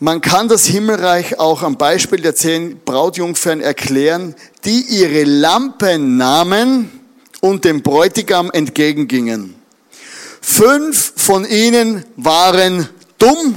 man 0.00 0.20
kann 0.20 0.48
das 0.48 0.66
Himmelreich 0.66 1.38
auch 1.38 1.62
am 1.62 1.78
Beispiel 1.78 2.20
der 2.20 2.34
zehn 2.34 2.80
Brautjungfern 2.84 3.60
erklären, 3.60 4.34
die 4.64 4.80
ihre 4.80 5.24
Lampen 5.24 6.16
nahmen 6.16 7.00
und 7.40 7.64
dem 7.64 7.82
Bräutigam 7.82 8.50
entgegengingen. 8.50 9.54
Fünf 10.40 11.14
von 11.16 11.46
ihnen 11.46 12.04
waren 12.16 12.88
dumm 13.18 13.54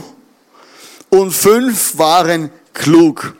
und 1.09 1.31
fünf 1.31 1.97
waren 1.97 2.49
klug. 2.73 3.35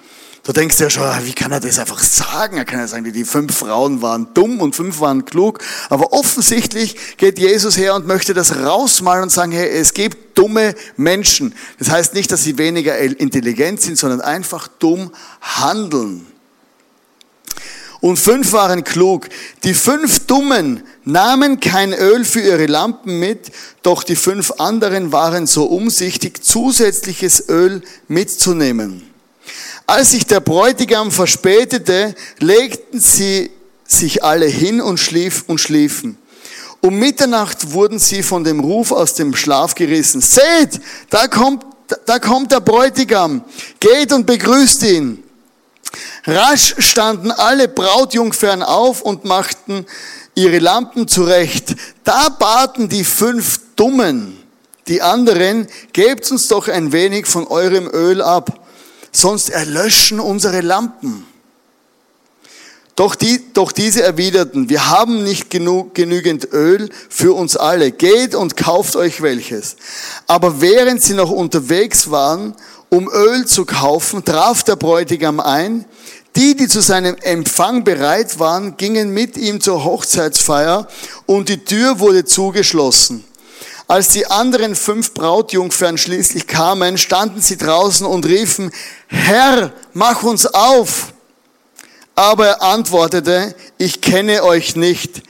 Du 0.47 0.53
denkst 0.53 0.79
ja 0.79 0.89
schon, 0.89 1.03
ah, 1.03 1.19
wie 1.23 1.33
kann 1.33 1.51
er 1.51 1.60
das 1.60 1.77
einfach 1.77 1.99
sagen? 1.99 2.55
Er 2.55 2.63
kann 2.63 2.79
ja 2.79 2.88
sagen, 2.88 3.12
die 3.12 3.25
fünf 3.25 3.53
Frauen 3.53 4.01
waren 4.01 4.33
dumm 4.33 4.62
und 4.62 4.77
fünf 4.77 5.01
waren 5.01 5.25
klug. 5.25 5.60
Aber 5.89 6.13
offensichtlich 6.13 7.17
geht 7.17 7.38
Jesus 7.38 7.75
her 7.75 7.95
und 7.95 8.07
möchte 8.07 8.33
das 8.33 8.55
rausmalen 8.55 9.23
und 9.23 9.29
sagen, 9.29 9.51
hey, 9.51 9.67
es 9.67 9.93
gibt 9.93 10.38
dumme 10.38 10.73
Menschen. 10.95 11.53
Das 11.79 11.89
heißt 11.89 12.13
nicht, 12.13 12.31
dass 12.31 12.45
sie 12.45 12.57
weniger 12.57 12.97
intelligent 12.97 13.81
sind, 13.81 13.97
sondern 13.97 14.21
einfach 14.21 14.69
dumm 14.69 15.12
handeln. 15.41 16.25
Und 17.99 18.15
fünf 18.15 18.53
waren 18.53 18.86
klug. 18.86 19.27
Die 19.65 19.73
fünf 19.73 20.27
Dummen 20.27 20.81
nahmen 21.03 21.60
kein 21.60 21.91
Öl 21.91 22.23
für 22.23 22.39
ihre 22.39 22.67
Lampen 22.67 23.19
mit, 23.19 23.51
doch 23.81 24.01
die 24.01 24.15
fünf 24.15 24.51
anderen 24.60 25.12
waren 25.12 25.45
so 25.45 25.65
umsichtig, 25.65 26.41
zusätzliches 26.41 27.49
Öl 27.49 27.81
mitzunehmen. 28.07 29.16
Als 29.89 30.12
sich 30.12 30.26
der 30.26 30.41
Bräutigam 30.41 31.12
verspätete, 31.12 32.13
legten 32.39 33.00
sie 33.00 33.50
sich 33.86 34.21
alle 34.21 34.45
hin 34.45 34.82
und, 34.82 34.97
schlief, 34.97 35.45
und 35.47 35.60
schliefen. 35.62 36.17
Um 36.82 37.00
Mitternacht 37.00 37.71
wurden 37.71 37.97
sie 37.97 38.21
von 38.21 38.43
dem 38.43 38.60
Ruf 38.60 38.91
aus 38.91 39.13
dem 39.13 39.34
Schlaf 39.34 39.76
gerissen. 39.76 40.19
Seht, 40.19 40.82
da 41.10 41.28
kommt, 41.28 41.65
da 42.06 42.19
kommt 42.19 42.52
der 42.52 42.60
Bräutigam. 42.60 43.45
Geht 43.80 44.12
und 44.12 44.26
begrüßt 44.26 44.84
ihn. 44.84 45.23
Rasch 46.26 46.76
standen 46.80 47.32
alle 47.32 47.69
Brautjungfern 47.69 48.63
auf 48.63 49.02
und 49.02 49.23
machten 49.23 49.86
ihre 50.36 50.60
Lampen 50.60 51.08
zurecht. 51.08 51.78
Da 52.04 52.28
baten 52.28 52.89
die 52.89 53.06
fünf 53.06 53.62
Dummen, 53.78 54.38
die 54.89 55.02
anderen, 55.02 55.65
gebt 55.93 56.30
uns 56.30 56.50
doch 56.50 56.67
ein 56.67 56.91
wenig 56.91 57.26
von 57.26 57.47
eurem 57.47 57.88
Öl 57.88 58.21
ab 58.21 58.66
sonst 59.12 59.50
erlöschen 59.50 60.20
unsere 60.20 60.62
Lampen. 60.62 61.26
Doch, 62.98 63.13
die, 63.13 63.54
doch 63.54 63.72
diese 63.72 64.02
erwiderten, 64.02 64.70
wir 64.70 64.89
haben 64.89 65.24
nicht 65.24 65.52
genug, 65.52 65.93
genügend 65.93 66.52
Öl 66.52 66.89
für 67.10 67.36
uns 67.36 67.56
alle. 67.56 67.91
Geht 67.91 68.34
und 68.34 68.58
kauft 68.58 68.96
euch 68.96 69.22
welches. 69.22 69.76
Aber 70.26 70.62
während 70.62 71.04
sie 71.04 71.13
noch 71.13 71.30
unterwegs 71.30 72.10
waren, 72.10 72.56
um 72.89 73.08
Öl 73.08 73.46
zu 73.46 73.65
kaufen, 73.65 74.26
traf 74.26 74.63
der 74.63 74.78
Bräutigam 74.78 75.39
ein. 75.39 75.86
Die, 76.36 76.56
die 76.56 76.67
zu 76.67 76.82
seinem 76.82 77.15
Empfang 77.22 77.84
bereit 77.84 78.39
waren, 78.39 78.78
gingen 78.78 79.12
mit 79.12 79.38
ihm 79.38 79.62
zur 79.62 79.84
Hochzeitsfeier 79.84 80.88
und 81.28 81.50
die 81.50 81.63
Tür 81.63 82.00
wurde 82.00 82.26
zugeschlossen. 82.26 83.24
Als 83.88 84.10
die 84.10 84.28
anderen 84.28 84.76
fünf 84.76 85.13
Brautjungfern 85.13 85.98
schließlich 85.98 86.46
kamen, 86.46 86.98
standen 86.98 87.41
sie 87.41 87.58
draußen 87.58 88.06
und 88.06 88.26
riefen, 88.26 88.72
Herr, 89.08 89.74
mach 89.93 90.24
uns 90.24 90.46
auf. 90.46 91.13
Aber 92.15 92.48
er 92.48 92.62
antwortete, 92.62 93.56
ich 93.78 94.02
kenne 94.02 94.43
euch 94.43 94.76
nicht. 94.76 95.24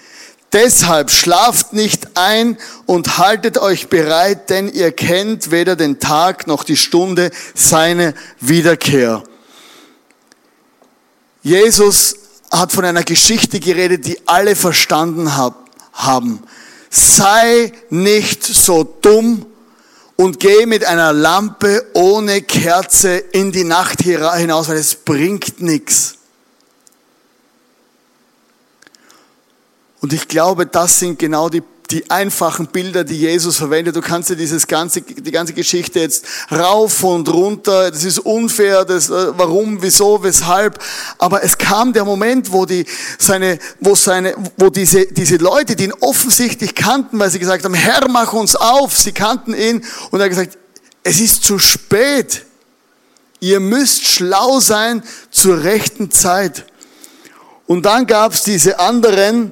Deshalb 0.53 1.11
schlaft 1.11 1.73
nicht 1.73 2.17
ein 2.17 2.57
und 2.85 3.17
haltet 3.17 3.57
euch 3.57 3.89
bereit, 3.89 4.49
denn 4.49 4.71
ihr 4.71 4.93
kennt 4.93 5.51
weder 5.51 5.75
den 5.75 5.99
Tag 5.99 6.47
noch 6.47 6.63
die 6.63 6.77
Stunde 6.77 7.31
seiner 7.53 8.13
Wiederkehr. 8.39 9.23
Jesus 11.43 12.15
hat 12.49 12.71
von 12.71 12.85
einer 12.85 13.03
Geschichte 13.03 13.59
geredet, 13.59 14.05
die 14.05 14.19
alle 14.25 14.55
verstanden 14.55 15.35
haben 15.35 16.43
sei 16.89 17.71
nicht 17.89 18.43
so 18.43 18.83
dumm 18.83 19.45
und 20.17 20.39
geh 20.39 20.65
mit 20.65 20.83
einer 20.83 21.13
Lampe 21.13 21.85
ohne 21.93 22.41
Kerze 22.41 23.17
in 23.17 23.51
die 23.51 23.63
Nacht 23.63 24.01
hinaus, 24.01 24.67
weil 24.67 24.77
es 24.77 24.95
bringt 24.95 25.61
nichts. 25.61 26.15
Und 30.01 30.13
ich 30.13 30.27
glaube, 30.27 30.65
das 30.65 30.99
sind 30.99 31.19
genau 31.19 31.49
die 31.49 31.63
die 31.91 32.09
einfachen 32.09 32.67
Bilder, 32.67 33.03
die 33.03 33.17
Jesus 33.17 33.57
verwendet. 33.57 33.95
Du 33.95 34.01
kannst 34.01 34.29
dir 34.29 34.35
dieses 34.35 34.67
ganze, 34.67 35.01
die 35.01 35.31
ganze 35.31 35.53
Geschichte 35.53 35.99
jetzt 35.99 36.25
rauf 36.51 37.03
und 37.03 37.29
runter, 37.29 37.91
das 37.91 38.03
ist 38.03 38.19
unfair, 38.19 38.83
das, 38.83 39.09
äh, 39.09 39.37
warum, 39.37 39.81
wieso, 39.81 40.21
weshalb. 40.21 40.79
Aber 41.17 41.43
es 41.43 41.57
kam 41.57 41.93
der 41.93 42.03
Moment, 42.03 42.51
wo 42.51 42.65
die, 42.65 42.85
seine, 43.17 43.57
wo 43.79 43.95
seine, 43.95 44.35
wo 44.57 44.69
diese, 44.69 45.05
diese 45.05 45.37
Leute, 45.37 45.75
die 45.75 45.85
ihn 45.85 45.93
offensichtlich 46.01 46.75
kannten, 46.75 47.19
weil 47.19 47.29
sie 47.29 47.39
gesagt 47.39 47.63
haben, 47.63 47.73
Herr, 47.73 48.09
mach 48.09 48.33
uns 48.33 48.55
auf. 48.55 48.97
Sie 48.97 49.13
kannten 49.13 49.53
ihn 49.53 49.83
und 50.11 50.19
er 50.19 50.25
hat 50.25 50.29
gesagt, 50.29 50.57
es 51.03 51.21
ist 51.21 51.43
zu 51.45 51.57
spät. 51.57 52.45
Ihr 53.39 53.59
müsst 53.59 54.05
schlau 54.05 54.59
sein 54.59 55.03
zur 55.31 55.63
rechten 55.63 56.11
Zeit. 56.11 56.65
Und 57.65 57.85
dann 57.85 58.07
gab 58.07 58.33
es 58.33 58.43
diese 58.43 58.79
anderen, 58.79 59.51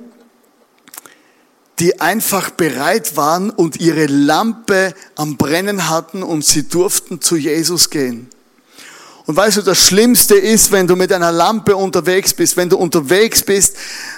die 1.79 1.99
einfach 1.99 2.51
bereit 2.51 3.17
waren 3.17 3.49
und 3.49 3.79
ihre 3.79 4.05
Lampe 4.05 4.93
am 5.15 5.37
Brennen 5.37 5.89
hatten 5.89 6.23
und 6.23 6.45
sie 6.45 6.67
durften 6.67 7.21
zu 7.21 7.35
Jesus 7.35 7.89
gehen. 7.89 8.29
Und 9.25 9.35
weißt 9.35 9.57
du, 9.57 9.61
das 9.63 9.79
Schlimmste 9.79 10.35
ist, 10.35 10.71
wenn 10.71 10.85
du 10.85 10.95
mit 10.95 11.11
einer 11.11 11.31
Lampe 11.31 11.75
unterwegs 11.75 12.33
bist, 12.33 12.57
wenn 12.57 12.69
du 12.69 12.77
unterwegs 12.77 13.41
bist 13.41 13.75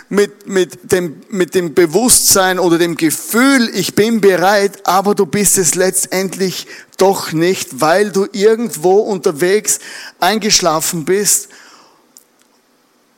mit, 0.09 0.47
mit, 0.47 0.91
dem, 0.91 1.21
mit 1.29 1.55
dem 1.55 1.73
Bewusstsein 1.73 2.59
oder 2.59 2.77
dem 2.77 2.97
Gefühl, 2.97 3.69
ich 3.73 3.95
bin 3.95 4.19
bereit, 4.19 4.85
aber 4.85 5.15
du 5.15 5.25
bist 5.25 5.57
es 5.57 5.75
letztendlich 5.75 6.67
doch 6.97 7.31
nicht, 7.31 7.79
weil 7.79 8.11
du 8.11 8.27
irgendwo 8.33 8.97
unterwegs 8.97 9.79
eingeschlafen 10.19 11.05
bist 11.05 11.47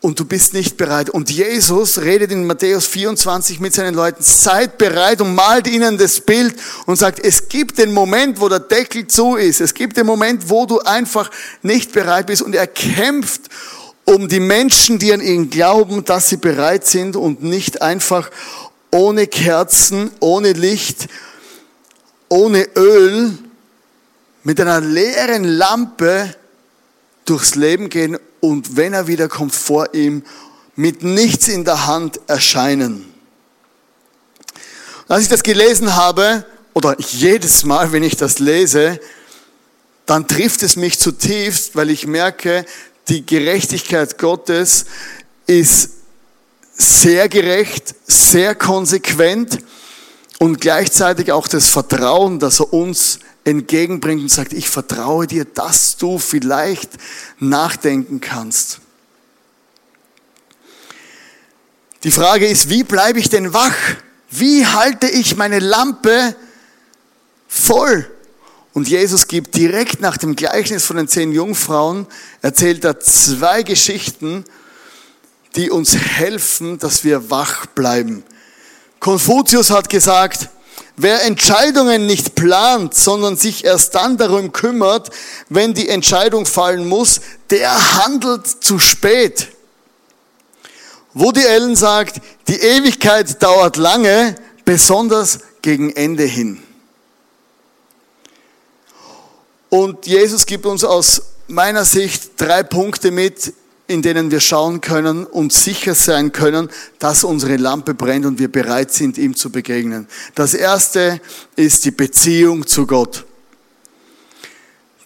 und 0.02 0.20
du 0.20 0.26
bist 0.26 0.54
nicht 0.54 0.78
bereit. 0.78 1.10
Und 1.10 1.30
Jesus 1.30 2.00
redet 2.00 2.32
in 2.32 2.48
Matthäus 2.48 2.88
24 2.88 3.60
mit 3.60 3.74
seinen 3.74 3.96
Leuten, 3.96 4.24
seid 4.24 4.78
bereit 4.78 5.22
und 5.22 5.36
malt 5.36 5.68
ihnen 5.68 5.98
das 5.98 6.22
Bild 6.22 6.56
und 6.86 6.96
sagt, 6.96 7.20
es 7.20 7.50
gibt 7.50 7.78
den 7.78 7.92
Moment, 7.92 8.40
wo 8.40 8.48
der 8.48 8.60
Deckel 8.60 9.08
zu 9.08 9.36
ist. 9.36 9.60
Es 9.60 9.74
gibt 9.74 9.98
den 9.98 10.06
Moment, 10.06 10.50
wo 10.50 10.66
du 10.66 10.80
einfach 10.80 11.30
nicht 11.64 11.92
bereit 11.92 12.28
bist 12.28 12.42
und 12.42 12.56
er 12.56 12.68
kämpft 12.68 13.50
um 14.06 14.28
die 14.28 14.40
Menschen, 14.40 15.00
die 15.00 15.12
an 15.14 15.22
ihn 15.22 15.50
glauben, 15.50 16.06
dass 16.06 16.30
sie 16.30 16.38
bereit 16.38 16.88
sind 16.88 17.16
und 17.16 17.44
nicht 17.44 17.82
einfach 17.82 18.32
ohne 18.92 19.28
Kerzen, 19.28 20.12
ohne 20.20 20.54
Licht, 20.54 21.08
ohne 22.30 22.68
Öl, 22.76 23.38
mit 24.44 24.60
einer 24.62 24.82
leeren 24.82 25.44
Lampe 25.44 26.34
durchs 27.26 27.56
Leben 27.56 27.90
gehen 27.90 28.18
und 28.40 28.78
wenn 28.78 28.94
er 28.94 29.08
wiederkommt 29.08 29.54
vor 29.54 29.94
ihm, 29.94 30.24
mit 30.76 31.04
nichts 31.04 31.48
in 31.48 31.66
der 31.66 31.88
Hand 31.88 32.20
erscheinen. 32.28 33.14
Als 35.08 35.24
ich 35.24 35.30
das 35.30 35.44
gelesen 35.44 35.96
habe, 35.96 36.46
oder 36.74 36.96
jedes 37.00 37.66
Mal, 37.66 37.92
wenn 37.92 38.04
ich 38.04 38.16
das 38.16 38.40
lese, 38.40 39.00
dann 40.06 40.28
trifft 40.28 40.64
es 40.64 40.76
mich 40.76 40.98
zutiefst, 40.98 41.76
weil 41.76 41.90
ich 41.90 42.08
merke, 42.08 42.66
die 43.10 43.26
Gerechtigkeit 43.26 44.18
Gottes 44.18 44.86
ist 45.46 45.92
sehr 46.76 47.28
gerecht, 47.28 47.96
sehr 48.08 48.56
konsequent 48.56 49.60
und 50.38 50.62
gleichzeitig 50.62 51.32
auch 51.32 51.48
das 51.48 51.68
Vertrauen, 51.68 52.40
das 52.40 52.60
er 52.62 52.72
uns 52.72 53.20
entgegenbringt 53.50 54.22
und 54.22 54.30
sagt, 54.30 54.54
ich 54.54 54.70
vertraue 54.70 55.28
dir, 55.28 55.46
dass 55.46 55.98
du 55.98 56.20
vielleicht 56.20 56.92
nachdenken 57.40 58.22
kannst. 58.22 58.80
Die 62.04 62.12
Frage 62.12 62.48
ist, 62.48 62.70
wie 62.70 62.84
bleibe 62.84 63.20
ich 63.20 63.30
denn 63.30 63.54
wach? 63.54 63.76
Wie 64.30 64.66
halte 64.66 65.08
ich 65.08 65.36
meine 65.36 65.60
Lampe 65.60 66.36
voll? 67.48 68.10
Und 68.74 68.88
Jesus 68.88 69.28
gibt 69.28 69.56
direkt 69.56 70.00
nach 70.00 70.18
dem 70.18 70.36
Gleichnis 70.36 70.86
von 70.86 70.96
den 70.96 71.08
zehn 71.08 71.34
Jungfrauen, 71.34 72.08
erzählt 72.42 72.86
er 72.86 73.00
zwei 73.00 73.64
Geschichten, 73.64 74.46
die 75.56 75.70
uns 75.72 75.98
helfen, 75.98 76.78
dass 76.78 77.04
wir 77.04 77.30
wach 77.30 77.66
bleiben. 77.66 78.24
Konfuzius 79.00 79.72
hat 79.72 79.90
gesagt, 79.90 80.50
Wer 81.02 81.24
Entscheidungen 81.24 82.08
nicht 82.08 82.36
plant, 82.36 82.94
sondern 82.94 83.38
sich 83.38 83.64
erst 83.64 83.96
dann 83.96 84.18
darum 84.18 84.52
kümmert, 84.52 85.10
wenn 85.48 85.74
die 85.74 85.88
Entscheidung 85.88 86.46
fallen 86.46 86.86
muss, 86.86 87.22
der 87.52 87.96
handelt 87.96 88.46
zu 88.46 88.80
spät. 88.80 89.48
Woody 91.14 91.48
Allen 91.48 91.78
sagt, 91.78 92.20
die 92.50 92.60
Ewigkeit 92.60 93.42
dauert 93.42 93.78
lange, 93.78 94.36
besonders 94.66 95.40
gegen 95.62 95.96
Ende 95.96 96.26
hin. 96.26 96.62
Und 99.70 100.06
Jesus 100.06 100.46
gibt 100.46 100.66
uns 100.66 100.84
aus 100.84 101.22
meiner 101.48 101.86
Sicht 101.86 102.32
drei 102.36 102.62
Punkte 102.62 103.12
mit, 103.12 103.54
in 103.90 104.04
denen 104.04 104.30
wir 104.30 104.40
schauen 104.40 104.82
können 104.82 105.26
und 105.26 105.52
sicher 105.52 105.96
sein 105.96 106.32
können, 106.32 106.70
dass 107.00 107.24
unsere 107.24 107.58
Lampe 107.58 107.96
brennt 107.96 108.26
und 108.26 108.38
wir 108.38 108.52
bereit 108.52 108.92
sind, 108.92 109.18
ihm 109.18 109.36
zu 109.36 109.52
begegnen. 109.52 110.08
Das 110.36 110.54
erste 110.54 111.20
ist 111.56 111.86
die 111.86 111.92
Beziehung 111.92 112.68
zu 112.68 112.86
Gott. 112.86 113.26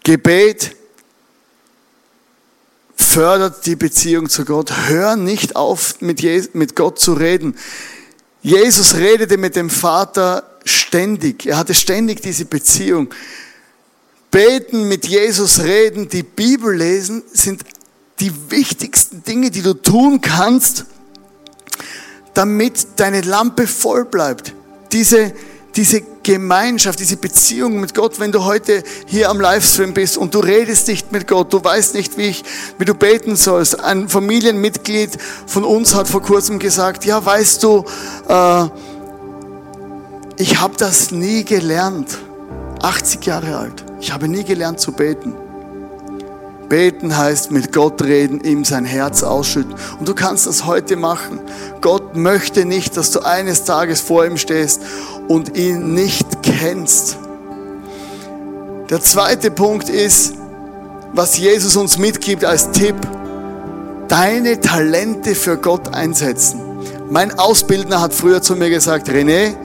Gebet 0.03 0.75
fördert 2.97 3.65
die 3.65 3.77
Beziehung 3.77 4.27
zu 4.27 4.43
Gott. 4.43 4.71
Hör 4.87 5.15
nicht 5.15 5.55
auf, 5.55 6.01
mit, 6.01 6.75
Gott 6.75 6.99
zu 6.99 7.13
reden. 7.13 7.55
Jesus 8.41 8.95
redete 8.95 9.37
mit 9.37 9.55
dem 9.55 9.69
Vater 9.69 10.43
ständig. 10.65 11.45
Er 11.45 11.57
hatte 11.57 11.73
ständig 11.73 12.21
diese 12.21 12.45
Beziehung. 12.45 13.13
Beten, 14.29 14.87
mit 14.87 15.05
Jesus 15.05 15.59
reden, 15.59 16.09
die 16.09 16.23
Bibel 16.23 16.75
lesen, 16.75 17.23
sind 17.31 17.63
die 18.23 18.33
wichtigsten 18.49 19.21
Dinge, 19.23 19.51
die 19.51 19.61
du 19.61 19.73
tun 19.73 20.21
kannst, 20.21 20.85
damit 22.33 22.87
deine 22.95 23.19
Lampe 23.19 23.67
voll 23.67 24.05
bleibt. 24.05 24.53
Diese, 24.93 25.33
diese 25.75 26.01
Gemeinschaft, 26.23 26.99
diese 26.99 27.17
Beziehung 27.17 27.81
mit 27.81 27.93
Gott, 27.93 28.21
wenn 28.21 28.31
du 28.31 28.45
heute 28.45 28.81
hier 29.07 29.29
am 29.29 29.41
Livestream 29.41 29.93
bist 29.93 30.17
und 30.17 30.33
du 30.33 30.39
redest 30.39 30.87
nicht 30.87 31.11
mit 31.11 31.27
Gott, 31.27 31.51
du 31.51 31.61
weißt 31.61 31.95
nicht, 31.95 32.17
wie, 32.17 32.27
ich, 32.27 32.45
wie 32.77 32.85
du 32.85 32.93
beten 32.93 33.35
sollst. 33.35 33.81
Ein 33.81 34.07
Familienmitglied 34.07 35.17
von 35.45 35.65
uns 35.65 35.93
hat 35.93 36.07
vor 36.07 36.21
kurzem 36.21 36.59
gesagt, 36.59 37.03
ja, 37.03 37.23
weißt 37.23 37.61
du, 37.61 37.83
äh, 38.29 38.67
ich 40.37 40.61
habe 40.61 40.75
das 40.77 41.11
nie 41.11 41.43
gelernt. 41.43 42.17
80 42.81 43.25
Jahre 43.25 43.57
alt. 43.57 43.83
Ich 43.99 44.13
habe 44.13 44.29
nie 44.29 44.45
gelernt 44.45 44.79
zu 44.79 44.93
beten. 44.93 45.33
Beten 46.69 47.17
heißt 47.17 47.51
mit 47.51 47.71
Gott 47.71 48.01
reden, 48.01 48.41
ihm 48.41 48.65
sein 48.65 48.85
Herz 48.85 49.23
ausschütten. 49.23 49.75
Und 49.99 50.07
du 50.07 50.15
kannst 50.15 50.47
das 50.47 50.65
heute 50.65 50.95
machen. 50.95 51.39
Gott 51.81 52.15
möchte 52.15 52.65
nicht, 52.65 52.97
dass 52.97 53.11
du 53.11 53.19
eines 53.19 53.63
Tages 53.63 54.01
vor 54.01 54.25
ihm 54.25 54.37
stehst 54.37 54.81
und 55.27 55.57
ihn 55.57 55.93
nicht 55.93 56.41
kennst. 56.41 57.17
Der 58.89 59.01
zweite 59.01 59.51
Punkt 59.51 59.89
ist, 59.89 60.33
was 61.13 61.37
Jesus 61.37 61.75
uns 61.75 61.97
mitgibt 61.97 62.43
als 62.43 62.71
Tipp, 62.71 62.95
deine 64.07 64.59
Talente 64.59 65.35
für 65.35 65.57
Gott 65.57 65.93
einsetzen. 65.93 66.59
Mein 67.09 67.37
Ausbildner 67.37 68.01
hat 68.01 68.13
früher 68.13 68.41
zu 68.41 68.55
mir 68.55 68.69
gesagt, 68.69 69.09
René, 69.09 69.55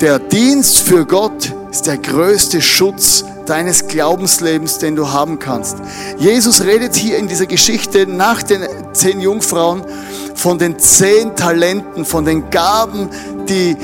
der 0.00 0.18
Dienst 0.18 0.80
für 0.80 1.06
Gott 1.06 1.52
ist 1.70 1.86
der 1.86 1.98
größte 1.98 2.60
Schutz 2.60 3.24
deines 3.48 3.88
Glaubenslebens, 3.88 4.78
den 4.78 4.96
du 4.96 5.10
haben 5.10 5.38
kannst. 5.38 5.76
Jesus 6.18 6.64
redet 6.64 6.94
hier 6.94 7.18
in 7.18 7.28
dieser 7.28 7.46
Geschichte 7.46 8.06
nach 8.06 8.42
den 8.42 8.62
zehn 8.92 9.20
Jungfrauen 9.20 9.82
von 10.34 10.58
den 10.58 10.78
zehn 10.78 11.36
Talenten, 11.36 12.04
von 12.04 12.24
den 12.24 12.50
Gaben, 12.50 13.08
die 13.48 13.76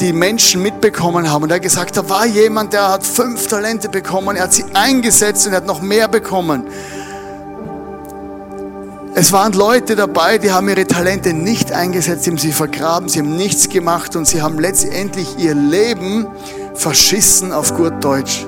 die, 0.00 0.12
Menschen 0.12 0.62
mitbekommen 0.62 1.30
haben. 1.30 1.44
Und 1.44 1.50
er 1.50 1.56
hat 1.56 1.62
gesagt, 1.62 1.96
da 1.96 2.08
war 2.08 2.26
jemand, 2.26 2.72
der 2.72 2.88
hat 2.90 3.04
fünf 3.04 3.46
Talente 3.46 3.88
bekommen, 3.88 4.36
er 4.36 4.44
hat 4.44 4.52
sie 4.52 4.64
eingesetzt 4.74 5.46
und 5.46 5.52
er 5.52 5.58
hat 5.58 5.66
noch 5.66 5.80
mehr 5.80 6.08
bekommen. 6.08 6.66
Es 9.14 9.30
waren 9.30 9.52
Leute 9.52 9.94
dabei, 9.94 10.38
die 10.38 10.52
haben 10.52 10.68
ihre 10.68 10.86
Talente 10.86 11.34
nicht 11.34 11.70
eingesetzt, 11.70 12.24
sie 12.24 12.30
haben 12.30 12.38
sie 12.38 12.52
vergraben, 12.52 13.08
sie 13.08 13.18
haben 13.18 13.36
nichts 13.36 13.68
gemacht 13.68 14.16
und 14.16 14.26
sie 14.26 14.40
haben 14.40 14.58
letztendlich 14.58 15.38
ihr 15.38 15.54
Leben 15.54 16.26
verschissen 16.74 17.52
auf 17.52 17.74
gut 17.74 18.02
Deutsch. 18.02 18.46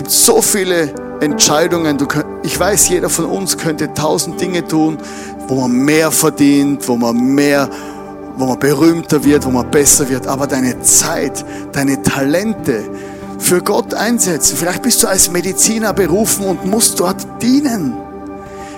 Gibt 0.00 0.12
so 0.12 0.40
viele 0.40 0.94
Entscheidungen. 1.20 1.98
ich 2.42 2.58
weiß, 2.58 2.88
jeder 2.88 3.10
von 3.10 3.26
uns 3.26 3.58
könnte 3.58 3.92
tausend 3.92 4.40
Dinge 4.40 4.66
tun, 4.66 4.96
wo 5.46 5.56
man 5.56 5.72
mehr 5.72 6.10
verdient, 6.10 6.88
wo 6.88 6.96
man 6.96 7.16
mehr, 7.18 7.68
wo 8.38 8.46
man 8.46 8.58
berühmter 8.58 9.22
wird, 9.22 9.44
wo 9.44 9.50
man 9.50 9.70
besser 9.70 10.08
wird. 10.08 10.26
Aber 10.26 10.46
deine 10.46 10.80
Zeit, 10.80 11.44
deine 11.72 12.00
Talente, 12.00 12.82
für 13.38 13.60
Gott 13.60 13.92
einsetzen. 13.92 14.56
Vielleicht 14.56 14.80
bist 14.80 15.02
du 15.02 15.06
als 15.06 15.30
Mediziner 15.30 15.92
berufen 15.92 16.46
und 16.46 16.64
musst 16.64 16.98
dort 16.98 17.42
dienen. 17.42 17.92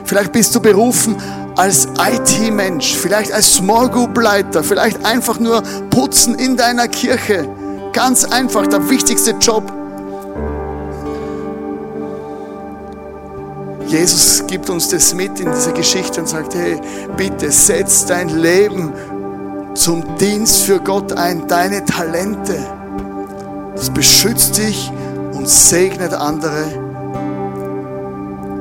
Vielleicht 0.04 0.32
bist 0.32 0.52
du 0.56 0.60
berufen 0.60 1.14
als 1.54 1.86
IT-Mensch, 2.04 2.96
vielleicht 2.96 3.30
als 3.30 3.54
Small 3.54 3.88
Group 3.88 4.18
Leiter, 4.18 4.64
vielleicht 4.64 5.04
einfach 5.04 5.38
nur 5.38 5.62
putzen 5.88 6.34
in 6.34 6.56
deiner 6.56 6.88
Kirche. 6.88 7.48
Ganz 7.92 8.24
einfach, 8.24 8.66
der 8.66 8.90
wichtigste 8.90 9.36
Job. 9.40 9.81
Jesus 13.92 14.42
gibt 14.46 14.70
uns 14.70 14.88
das 14.88 15.12
mit 15.12 15.38
in 15.38 15.52
dieser 15.52 15.72
Geschichte 15.72 16.22
und 16.22 16.26
sagt, 16.26 16.54
hey, 16.54 16.80
bitte 17.18 17.50
setz 17.50 18.06
dein 18.06 18.30
Leben 18.30 18.90
zum 19.74 20.16
Dienst 20.16 20.62
für 20.62 20.80
Gott 20.80 21.12
ein, 21.12 21.46
deine 21.46 21.84
Talente. 21.84 22.56
Es 23.76 23.90
beschützt 23.90 24.56
dich 24.56 24.90
und 25.34 25.46
segnet 25.46 26.14
andere. 26.14 26.64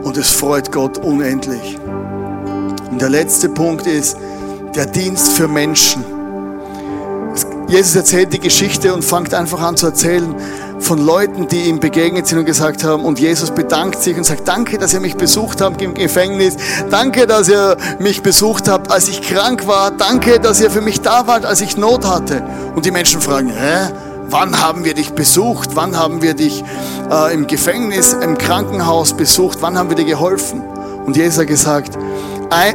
Und 0.04 0.18
es 0.18 0.32
freut 0.32 0.70
Gott 0.70 0.98
unendlich. 0.98 1.80
Und 2.92 3.02
der 3.02 3.10
letzte 3.10 3.48
Punkt 3.48 3.88
ist 3.88 4.18
der 4.76 4.86
Dienst 4.86 5.32
für 5.32 5.48
Menschen. 5.48 6.04
Jesus 7.70 7.96
erzählt 7.96 8.34
die 8.34 8.40
Geschichte 8.40 8.94
und 8.94 9.06
fängt 9.06 9.34
einfach 9.34 9.62
an 9.62 9.78
zu 9.78 9.86
erzählen 9.86 10.36
von 10.84 11.04
Leuten, 11.04 11.48
die 11.48 11.70
ihm 11.70 11.80
begegnet 11.80 12.28
sind 12.28 12.40
und 12.40 12.46
gesagt 12.46 12.84
haben, 12.84 13.06
und 13.06 13.20
Jesus 13.20 13.52
bedankt 13.52 14.02
sich 14.02 14.18
und 14.18 14.24
sagt, 14.24 14.48
danke, 14.48 14.78
dass 14.78 14.94
ihr 14.94 15.00
mich 15.00 15.16
besucht 15.16 15.62
habt 15.62 15.82
im 15.82 15.94
Gefängnis, 15.94 16.56
danke, 16.90 17.28
dass 17.28 17.50
ihr 17.50 17.78
mich 18.00 18.22
besucht 18.22 18.68
habt, 18.68 18.92
als 18.92 19.08
ich 19.08 19.22
krank 19.22 19.68
war, 19.68 19.92
danke, 19.92 20.40
dass 20.40 20.60
ihr 20.60 20.72
für 20.72 20.82
mich 20.82 21.02
da 21.02 21.28
wart, 21.28 21.46
als 21.46 21.62
ich 21.62 21.78
Not 21.78 22.06
hatte. 22.06 22.44
Und 22.76 22.86
die 22.86 22.92
Menschen 22.92 23.22
fragen, 23.22 23.50
hä? 23.50 23.92
Wann 24.28 24.62
haben 24.62 24.86
wir 24.86 24.94
dich 24.94 25.12
besucht? 25.12 25.72
Wann 25.76 25.98
haben 25.98 26.22
wir 26.22 26.34
dich 26.34 26.64
äh, 27.12 27.34
im 27.34 27.48
Gefängnis, 27.48 28.14
im 28.14 28.38
Krankenhaus 28.38 29.12
besucht? 29.14 29.58
Wann 29.62 29.78
haben 29.78 29.90
wir 29.90 29.98
dir 29.98 30.06
geholfen? 30.06 30.62
Und 31.06 31.18
Jesus 31.18 31.40
hat 31.40 31.48
gesagt, 31.48 31.98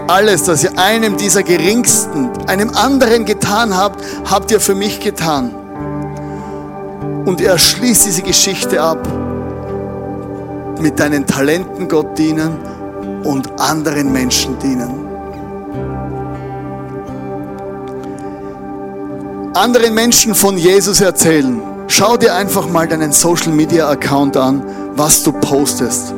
alles, 0.07 0.45
das 0.45 0.65
ihr 0.65 0.79
einem 0.79 1.17
dieser 1.17 1.43
Geringsten, 1.43 2.31
einem 2.47 2.71
anderen 2.71 3.25
getan 3.25 3.77
habt, 3.77 4.03
habt 4.31 4.51
ihr 4.51 4.61
für 4.61 4.75
mich 4.75 5.01
getan. 5.01 5.55
Und 7.27 7.43
er 7.43 7.59
schließt 7.59 8.07
diese 8.07 8.23
Geschichte 8.23 8.81
ab 8.81 9.07
mit 10.81 10.99
deinen 10.99 11.27
Talenten 11.27 11.89
Gott 11.89 12.17
dienen 12.17 12.57
und 13.25 13.61
anderen 13.61 14.11
Menschen 14.11 14.59
dienen. 14.59 15.07
anderen 19.57 19.95
Menschen 19.95 20.35
von 20.35 20.59
Jesus 20.59 21.01
erzählen. 21.01 21.63
Schau 21.89 22.19
dir 22.19 22.35
einfach 22.35 22.69
mal 22.69 22.87
deinen 22.87 23.11
Social 23.11 23.53
Media 23.53 23.89
Account 23.89 24.37
an, 24.37 24.63
was 24.95 25.23
du 25.23 25.33
postest. 25.33 26.16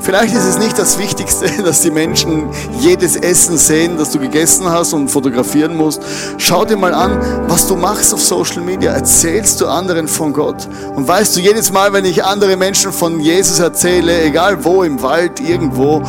Vielleicht 0.00 0.34
ist 0.34 0.44
es 0.44 0.58
nicht 0.58 0.78
das 0.78 0.98
Wichtigste, 0.98 1.50
dass 1.64 1.82
die 1.82 1.90
Menschen 1.90 2.48
jedes 2.80 3.16
Essen 3.16 3.58
sehen, 3.58 3.98
das 3.98 4.10
du 4.10 4.18
gegessen 4.18 4.68
hast 4.68 4.92
und 4.92 5.08
fotografieren 5.08 5.76
musst. 5.76 6.02
Schau 6.38 6.64
dir 6.64 6.76
mal 6.76 6.94
an, 6.94 7.18
was 7.48 7.66
du 7.66 7.76
machst 7.76 8.14
auf 8.14 8.22
Social 8.22 8.62
Media. 8.62 8.92
Erzählst 8.92 9.60
du 9.60 9.66
anderen 9.66 10.08
von 10.08 10.32
Gott? 10.32 10.68
Und 10.94 11.06
weißt 11.06 11.36
du, 11.36 11.40
jedes 11.40 11.72
Mal, 11.72 11.92
wenn 11.92 12.04
ich 12.04 12.24
andere 12.24 12.56
Menschen 12.56 12.92
von 12.92 13.20
Jesus 13.20 13.58
erzähle, 13.58 14.22
egal 14.22 14.64
wo, 14.64 14.82
im 14.82 15.02
Wald, 15.02 15.40
irgendwo, 15.40 16.02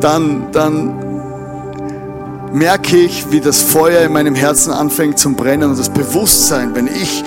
dann, 0.00 0.50
dann 0.52 1.04
merke 2.52 2.96
ich, 2.96 3.30
wie 3.30 3.40
das 3.40 3.62
Feuer 3.62 4.02
in 4.02 4.12
meinem 4.12 4.34
Herzen 4.34 4.72
anfängt 4.72 5.18
zu 5.18 5.32
brennen 5.32 5.70
und 5.70 5.78
das 5.78 5.90
Bewusstsein, 5.90 6.74
wenn 6.74 6.86
ich 6.86 7.24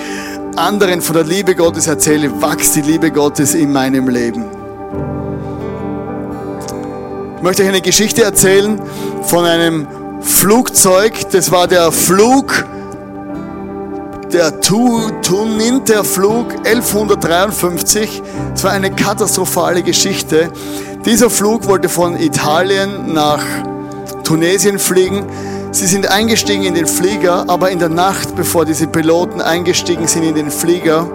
anderen 0.56 1.00
von 1.00 1.14
der 1.14 1.24
Liebe 1.24 1.54
Gottes 1.54 1.86
erzähle, 1.86 2.30
wächst 2.42 2.74
die 2.76 2.80
Liebe 2.80 3.10
Gottes 3.10 3.54
in 3.54 3.72
meinem 3.72 4.08
Leben. 4.08 4.57
Ich 7.38 7.44
möchte 7.44 7.62
euch 7.62 7.68
eine 7.68 7.80
Geschichte 7.80 8.24
erzählen 8.24 8.80
von 9.22 9.44
einem 9.44 9.86
Flugzeug. 10.20 11.30
Das 11.30 11.52
war 11.52 11.68
der 11.68 11.92
Flug, 11.92 12.66
der 14.32 14.60
Tuninter-Flug 14.60 16.46
1153. 16.66 18.22
Das 18.50 18.64
war 18.64 18.72
eine 18.72 18.90
katastrophale 18.90 19.84
Geschichte. 19.84 20.50
Dieser 21.06 21.30
Flug 21.30 21.68
wollte 21.68 21.88
von 21.88 22.16
Italien 22.20 23.12
nach 23.14 23.44
Tunesien 24.24 24.80
fliegen. 24.80 25.24
Sie 25.70 25.86
sind 25.86 26.10
eingestiegen 26.10 26.64
in 26.64 26.74
den 26.74 26.88
Flieger, 26.88 27.44
aber 27.46 27.70
in 27.70 27.78
der 27.78 27.88
Nacht, 27.88 28.34
bevor 28.34 28.64
diese 28.64 28.88
Piloten 28.88 29.40
eingestiegen 29.40 30.08
sind 30.08 30.24
in 30.24 30.34
den 30.34 30.50
Flieger, 30.50 31.08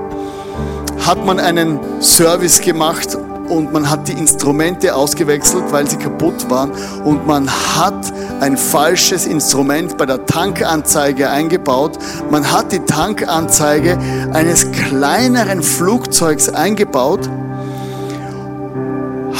hat 1.05 1.25
man 1.25 1.41
einen 1.41 1.81
Service 1.99 2.61
gemacht 2.61 3.17
und 3.53 3.71
man 3.71 3.89
hat 3.89 4.07
die 4.07 4.13
Instrumente 4.13 4.95
ausgewechselt, 4.95 5.65
weil 5.71 5.89
sie 5.89 5.97
kaputt 5.97 6.49
waren 6.49 6.71
und 7.03 7.27
man 7.27 7.49
hat 7.49 8.13
ein 8.39 8.57
falsches 8.57 9.25
Instrument 9.25 9.97
bei 9.97 10.05
der 10.05 10.25
Tankanzeige 10.25 11.29
eingebaut. 11.29 11.97
Man 12.31 12.51
hat 12.51 12.71
die 12.71 12.79
Tankanzeige 12.79 13.97
eines 14.33 14.71
kleineren 14.71 15.61
Flugzeugs 15.61 16.49
eingebaut, 16.49 17.29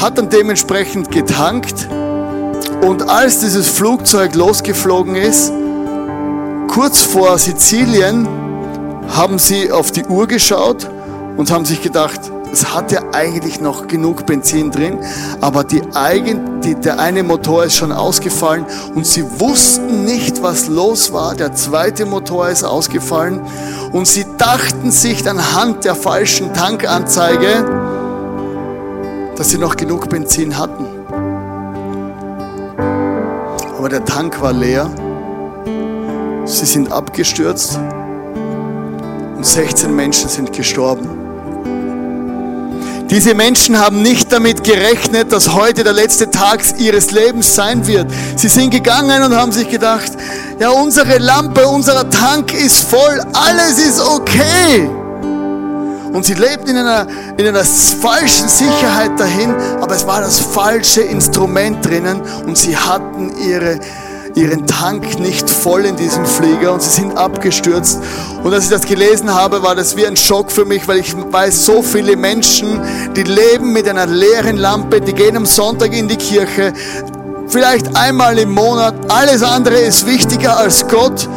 hat 0.00 0.18
dann 0.18 0.30
dementsprechend 0.30 1.10
getankt 1.10 1.88
und 2.82 3.08
als 3.08 3.40
dieses 3.40 3.68
Flugzeug 3.68 4.34
losgeflogen 4.34 5.16
ist, 5.16 5.52
kurz 6.68 7.00
vor 7.00 7.38
Sizilien, 7.38 8.28
haben 9.08 9.38
sie 9.38 9.70
auf 9.70 9.92
die 9.92 10.04
Uhr 10.04 10.26
geschaut 10.26 10.88
und 11.36 11.50
haben 11.50 11.64
sich 11.64 11.82
gedacht, 11.82 12.20
Es 12.54 12.72
hatte 12.72 13.12
eigentlich 13.12 13.60
noch 13.60 13.88
genug 13.88 14.26
Benzin 14.26 14.70
drin, 14.70 15.00
aber 15.40 15.64
die 15.64 15.82
eigen, 15.92 16.60
die, 16.60 16.76
der 16.76 17.00
eine 17.00 17.24
Motor 17.24 17.64
ist 17.64 17.74
schon 17.74 17.90
ausgefallen 17.90 18.64
und 18.94 19.04
sie 19.04 19.24
wussten 19.40 20.04
nicht, 20.04 20.40
was 20.40 20.68
los 20.68 21.12
war. 21.12 21.34
Der 21.34 21.52
zweite 21.56 22.06
Motor 22.06 22.50
ist 22.50 22.62
ausgefallen 22.62 23.40
und 23.90 24.06
sie 24.06 24.24
dachten 24.38 24.92
sich 24.92 25.28
anhand 25.28 25.84
der 25.84 25.96
falschen 25.96 26.54
Tankanzeige, 26.54 27.64
dass 29.34 29.50
sie 29.50 29.58
noch 29.58 29.74
genug 29.74 30.08
Benzin 30.08 30.56
hatten. 30.56 30.86
Aber 33.76 33.88
der 33.88 34.04
Tank 34.04 34.40
war 34.40 34.52
leer. 34.52 34.88
Sie 36.44 36.66
sind 36.66 36.92
abgestürzt 36.92 37.80
und 39.34 39.44
16 39.44 39.96
Menschen 39.96 40.28
sind 40.28 40.52
gestorben. 40.52 41.23
Diese 43.14 43.32
Menschen 43.32 43.78
haben 43.78 44.02
nicht 44.02 44.32
damit 44.32 44.64
gerechnet, 44.64 45.30
dass 45.32 45.54
heute 45.54 45.84
der 45.84 45.92
letzte 45.92 46.32
Tag 46.32 46.60
ihres 46.78 47.12
Lebens 47.12 47.54
sein 47.54 47.86
wird. 47.86 48.08
Sie 48.34 48.48
sind 48.48 48.70
gegangen 48.70 49.22
und 49.22 49.36
haben 49.36 49.52
sich 49.52 49.70
gedacht, 49.70 50.10
ja, 50.58 50.70
unsere 50.70 51.18
Lampe, 51.18 51.64
unser 51.68 52.10
Tank 52.10 52.52
ist 52.52 52.90
voll, 52.90 53.24
alles 53.32 53.78
ist 53.78 54.00
okay. 54.00 54.90
Und 56.12 56.24
sie 56.24 56.34
lebten 56.34 56.70
in 56.70 56.78
einer, 56.78 57.06
in 57.36 57.46
einer 57.46 57.62
falschen 57.64 58.48
Sicherheit 58.48 59.12
dahin, 59.16 59.54
aber 59.80 59.94
es 59.94 60.04
war 60.04 60.20
das 60.20 60.40
falsche 60.40 61.02
Instrument 61.02 61.86
drinnen 61.86 62.20
und 62.20 62.58
sie 62.58 62.76
hatten 62.76 63.32
ihre 63.38 63.78
ihren 64.34 64.66
Tank 64.66 65.20
nicht 65.20 65.48
voll 65.48 65.84
in 65.84 65.96
diesem 65.96 66.26
Flieger 66.26 66.72
und 66.72 66.82
sie 66.82 66.90
sind 66.90 67.16
abgestürzt. 67.16 68.00
Und 68.42 68.52
als 68.52 68.64
ich 68.64 68.70
das 68.70 68.84
gelesen 68.84 69.32
habe, 69.32 69.62
war 69.62 69.74
das 69.74 69.96
wie 69.96 70.06
ein 70.06 70.16
Schock 70.16 70.50
für 70.50 70.64
mich, 70.64 70.86
weil 70.88 70.98
ich 70.98 71.14
weiß, 71.14 71.64
so 71.64 71.82
viele 71.82 72.16
Menschen, 72.16 72.80
die 73.14 73.22
leben 73.22 73.72
mit 73.72 73.88
einer 73.88 74.06
leeren 74.06 74.56
Lampe, 74.56 75.00
die 75.00 75.12
gehen 75.12 75.36
am 75.36 75.46
Sonntag 75.46 75.92
in 75.96 76.08
die 76.08 76.16
Kirche, 76.16 76.72
vielleicht 77.46 77.96
einmal 77.96 78.38
im 78.38 78.50
Monat, 78.50 78.94
alles 79.08 79.42
andere 79.42 79.78
ist 79.78 80.06
wichtiger 80.06 80.58
als 80.58 80.86
Gott. 80.88 81.28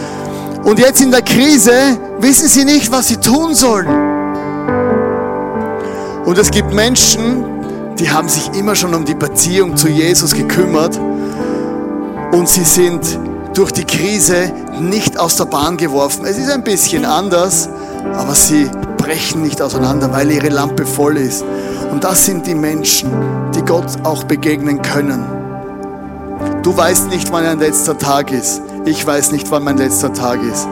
Und 0.64 0.80
jetzt 0.80 1.00
in 1.00 1.12
der 1.12 1.22
Krise 1.22 1.72
wissen 2.20 2.48
sie 2.48 2.66
nicht, 2.66 2.92
was 2.92 3.10
sie 3.10 3.18
tun 3.18 3.54
sollen. 3.54 3.88
Und 6.26 6.38
es 6.38 6.50
gibt 6.50 6.74
Menschen, 6.74 7.46
die 8.00 8.10
haben 8.10 8.28
sich 8.28 8.52
immer 8.54 8.76
schon 8.76 8.94
um 8.94 9.06
die 9.06 9.14
Beziehung 9.14 9.78
zu 9.78 9.88
Jesus 9.88 10.34
gekümmert 10.34 11.00
und 12.32 12.48
sie 12.48 12.64
sind 12.64 13.02
durch 13.54 13.72
die 13.72 13.86
Krise 13.86 14.52
nicht 14.80 15.20
aus 15.20 15.36
der 15.36 15.46
Bahn 15.46 15.78
geworfen. 15.78 16.26
Es 16.26 16.38
ist 16.38 16.52
ein 16.52 16.64
bisschen 16.64 17.06
anders, 17.06 17.70
aber 18.14 18.36
sie 18.36 18.70
brechen 18.98 19.42
nicht 19.42 19.62
auseinander, 19.62 20.12
weil 20.12 20.32
ihre 20.32 20.50
Lampe 20.50 20.86
voll 20.86 21.18
ist. 21.18 21.44
Und 21.92 22.04
das 22.04 22.26
sind 22.26 22.46
die 22.46 22.56
Menschen, 22.56 23.10
die 23.56 23.62
Gott 23.62 23.88
auch 24.04 24.24
begegnen 24.26 24.82
können. 24.82 25.26
Du 26.62 26.76
weißt 26.76 27.08
nicht, 27.10 27.32
wann 27.32 27.46
ein 27.46 27.60
letzter 27.60 27.98
Tag 27.98 28.32
ist. 28.32 28.62
Ich 28.86 29.06
weiß 29.06 29.32
nicht, 29.32 29.50
wann 29.50 29.64
mein 29.64 29.78
letzter 29.78 30.14
Tag 30.14 30.40
ist. 30.44 30.68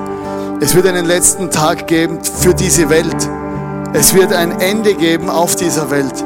Es 0.59 0.75
wird 0.75 0.85
einen 0.85 1.05
letzten 1.05 1.49
Tag 1.49 1.87
geben 1.87 2.19
für 2.23 2.53
diese 2.53 2.89
Welt. 2.89 3.29
Es 3.93 4.13
wird 4.13 4.33
ein 4.33 4.59
Ende 4.59 4.93
geben 4.93 5.29
auf 5.29 5.55
dieser 5.55 5.89
Welt. 5.89 6.23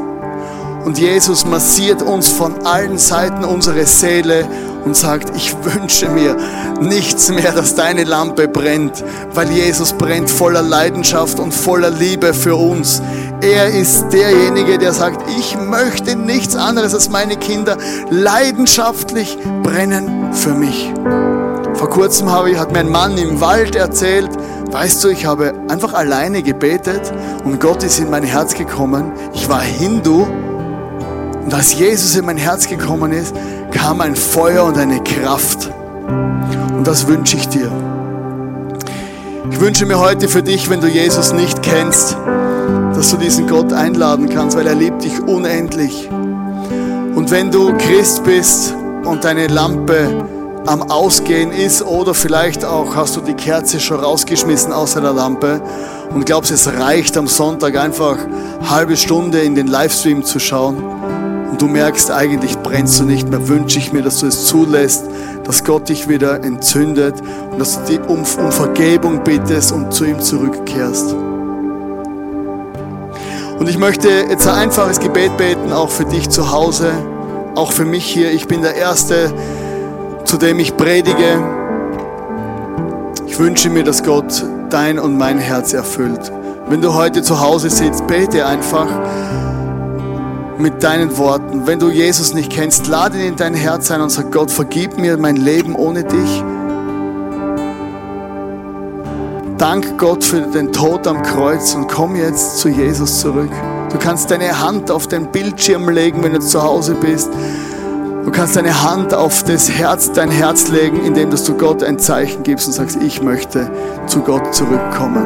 Und 0.85 0.97
Jesus 0.97 1.45
massiert 1.45 2.01
uns 2.01 2.29
von 2.29 2.65
allen 2.65 2.97
Seiten 2.97 3.43
unsere 3.43 3.85
Seele 3.85 4.47
und 4.89 4.95
sagt, 4.95 5.35
ich 5.35 5.55
wünsche 5.63 6.09
mir 6.09 6.35
nichts 6.81 7.29
mehr, 7.29 7.51
dass 7.51 7.75
deine 7.75 8.05
Lampe 8.05 8.47
brennt, 8.47 9.03
weil 9.35 9.51
Jesus 9.51 9.93
brennt 9.93 10.31
voller 10.31 10.63
Leidenschaft 10.63 11.39
und 11.39 11.53
voller 11.53 11.91
Liebe 11.91 12.33
für 12.33 12.55
uns. 12.55 12.99
Er 13.39 13.67
ist 13.67 14.09
derjenige, 14.09 14.79
der 14.79 14.91
sagt, 14.93 15.29
ich 15.37 15.55
möchte 15.55 16.15
nichts 16.15 16.55
anderes 16.55 16.95
als 16.95 17.07
meine 17.07 17.37
Kinder 17.37 17.77
leidenschaftlich 18.09 19.37
brennen 19.61 20.33
für 20.33 20.55
mich. 20.55 20.91
Vor 21.75 21.91
kurzem 21.91 22.31
habe 22.31 22.49
ich, 22.49 22.57
hat 22.57 22.71
mir 22.71 22.79
ein 22.79 22.89
Mann 22.89 23.15
im 23.19 23.39
Wald 23.39 23.75
erzählt, 23.75 24.31
weißt 24.71 25.03
du, 25.03 25.09
ich 25.09 25.27
habe 25.27 25.53
einfach 25.67 25.93
alleine 25.93 26.41
gebetet 26.41 27.13
und 27.43 27.59
Gott 27.59 27.83
ist 27.83 27.99
in 27.99 28.09
mein 28.09 28.23
Herz 28.23 28.55
gekommen. 28.55 29.11
Ich 29.33 29.47
war 29.49 29.61
Hindu 29.61 30.25
und 31.45 31.53
als 31.53 31.77
Jesus 31.77 32.15
in 32.15 32.25
mein 32.25 32.37
Herz 32.37 32.67
gekommen 32.67 33.11
ist, 33.11 33.35
kam 33.81 34.01
ein 34.01 34.15
Feuer 34.15 34.65
und 34.65 34.77
eine 34.77 35.01
Kraft. 35.01 35.71
Und 36.75 36.85
das 36.85 37.07
wünsche 37.07 37.37
ich 37.37 37.47
dir. 37.47 37.71
Ich 39.51 39.59
wünsche 39.61 39.85
mir 39.85 39.99
heute 39.99 40.27
für 40.27 40.43
dich, 40.43 40.69
wenn 40.69 40.81
du 40.81 40.87
Jesus 40.87 41.31
nicht 41.31 41.63
kennst, 41.63 42.17
dass 42.93 43.11
du 43.11 43.17
diesen 43.17 43.47
Gott 43.47 43.71
einladen 43.71 44.29
kannst, 44.29 44.57
weil 44.57 44.67
er 44.67 44.75
liebt 44.75 45.05
dich 45.05 45.21
unendlich. 45.21 46.09
Und 46.11 47.31
wenn 47.31 47.51
du 47.51 47.73
Christ 47.77 48.25
bist 48.25 48.75
und 49.05 49.23
deine 49.23 49.47
Lampe 49.47 50.25
am 50.65 50.83
Ausgehen 50.91 51.53
ist 51.53 51.81
oder 51.81 52.13
vielleicht 52.13 52.65
auch 52.65 52.97
hast 52.97 53.15
du 53.15 53.21
die 53.21 53.33
Kerze 53.33 53.79
schon 53.79 54.01
rausgeschmissen 54.01 54.73
aus 54.73 54.95
der 54.95 55.13
Lampe 55.13 55.61
und 56.13 56.25
glaubst, 56.25 56.51
es 56.51 56.67
reicht 56.67 57.17
am 57.17 57.27
Sonntag 57.27 57.77
einfach 57.77 58.17
halbe 58.69 58.97
Stunde 58.97 59.39
in 59.39 59.55
den 59.55 59.67
Livestream 59.67 60.23
zu 60.23 60.37
schauen, 60.37 60.83
du 61.59 61.67
merkst, 61.67 62.11
eigentlich 62.11 62.57
brennst 62.59 62.99
du 62.99 63.03
nicht 63.03 63.29
mehr, 63.29 63.47
wünsche 63.47 63.79
ich 63.79 63.93
mir, 63.93 64.01
dass 64.01 64.19
du 64.19 64.27
es 64.27 64.45
zulässt, 64.45 65.05
dass 65.43 65.63
Gott 65.63 65.89
dich 65.89 66.07
wieder 66.07 66.43
entzündet 66.43 67.15
und 67.51 67.59
dass 67.59 67.83
du 67.83 67.99
um, 68.07 68.19
um 68.19 68.51
Vergebung 68.51 69.23
bittest 69.23 69.71
und 69.71 69.93
zu 69.93 70.05
ihm 70.05 70.19
zurückkehrst. 70.19 71.13
Und 73.59 73.67
ich 73.67 73.77
möchte 73.77 74.09
jetzt 74.29 74.47
ein 74.47 74.55
einfaches 74.55 74.99
Gebet 74.99 75.35
beten, 75.37 75.73
auch 75.73 75.89
für 75.89 76.05
dich 76.05 76.29
zu 76.29 76.51
Hause, 76.51 76.91
auch 77.55 77.73
für 77.73 77.83
mich 77.83 78.05
hier. 78.05 78.31
Ich 78.31 78.47
bin 78.47 78.61
der 78.61 78.75
Erste, 78.75 79.33
zu 80.23 80.37
dem 80.37 80.59
ich 80.59 80.77
predige. 80.77 81.43
Ich 83.27 83.37
wünsche 83.37 83.69
mir, 83.69 83.83
dass 83.83 84.03
Gott 84.03 84.45
dein 84.69 84.97
und 84.97 85.17
mein 85.17 85.39
Herz 85.39 85.73
erfüllt. 85.73 86.31
Wenn 86.69 86.81
du 86.81 86.93
heute 86.93 87.21
zu 87.21 87.41
Hause 87.41 87.69
sitzt, 87.69 88.07
bete 88.07 88.45
einfach 88.45 88.87
mit 90.59 90.83
deinen 90.83 91.17
Worten. 91.17 91.65
Wenn 91.65 91.79
du 91.79 91.89
Jesus 91.89 92.33
nicht 92.33 92.51
kennst, 92.51 92.87
lade 92.87 93.17
ihn 93.17 93.29
in 93.29 93.35
dein 93.35 93.53
Herz 93.53 93.89
ein 93.91 94.01
und 94.01 94.09
sag, 94.09 94.31
Gott, 94.31 94.51
vergib 94.51 94.97
mir 94.97 95.17
mein 95.17 95.37
Leben 95.37 95.75
ohne 95.75 96.03
dich. 96.03 96.43
Dank 99.57 99.97
Gott 99.97 100.23
für 100.23 100.41
den 100.41 100.71
Tod 100.71 101.07
am 101.07 101.21
Kreuz 101.21 101.73
und 101.75 101.87
komm 101.87 102.15
jetzt 102.15 102.59
zu 102.59 102.69
Jesus 102.69 103.19
zurück. 103.19 103.51
Du 103.91 103.97
kannst 103.97 104.31
deine 104.31 104.59
Hand 104.59 104.91
auf 104.91 105.07
den 105.07 105.31
Bildschirm 105.31 105.89
legen, 105.89 106.23
wenn 106.23 106.33
du 106.33 106.39
zu 106.39 106.61
Hause 106.61 106.95
bist. 106.95 107.29
Du 108.23 108.31
kannst 108.31 108.55
deine 108.55 108.83
Hand 108.83 109.13
auf 109.13 109.43
das 109.43 109.69
Herz, 109.69 110.11
dein 110.11 110.29
Herz 110.29 110.69
legen, 110.69 111.03
indem 111.05 111.29
du 111.31 111.53
Gott 111.55 111.83
ein 111.83 111.99
Zeichen 111.99 112.43
gibst 112.43 112.67
und 112.67 112.73
sagst, 112.73 112.97
ich 113.01 113.21
möchte 113.21 113.71
zu 114.07 114.21
Gott 114.21 114.53
zurückkommen. 114.53 115.25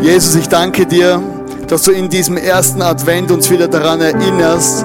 Jesus, 0.00 0.34
ich 0.36 0.48
danke 0.48 0.86
dir 0.86 1.20
dass 1.68 1.82
du 1.82 1.90
in 1.90 2.08
diesem 2.08 2.36
ersten 2.36 2.82
Advent 2.82 3.30
uns 3.30 3.50
wieder 3.50 3.68
daran 3.68 4.00
erinnerst, 4.00 4.84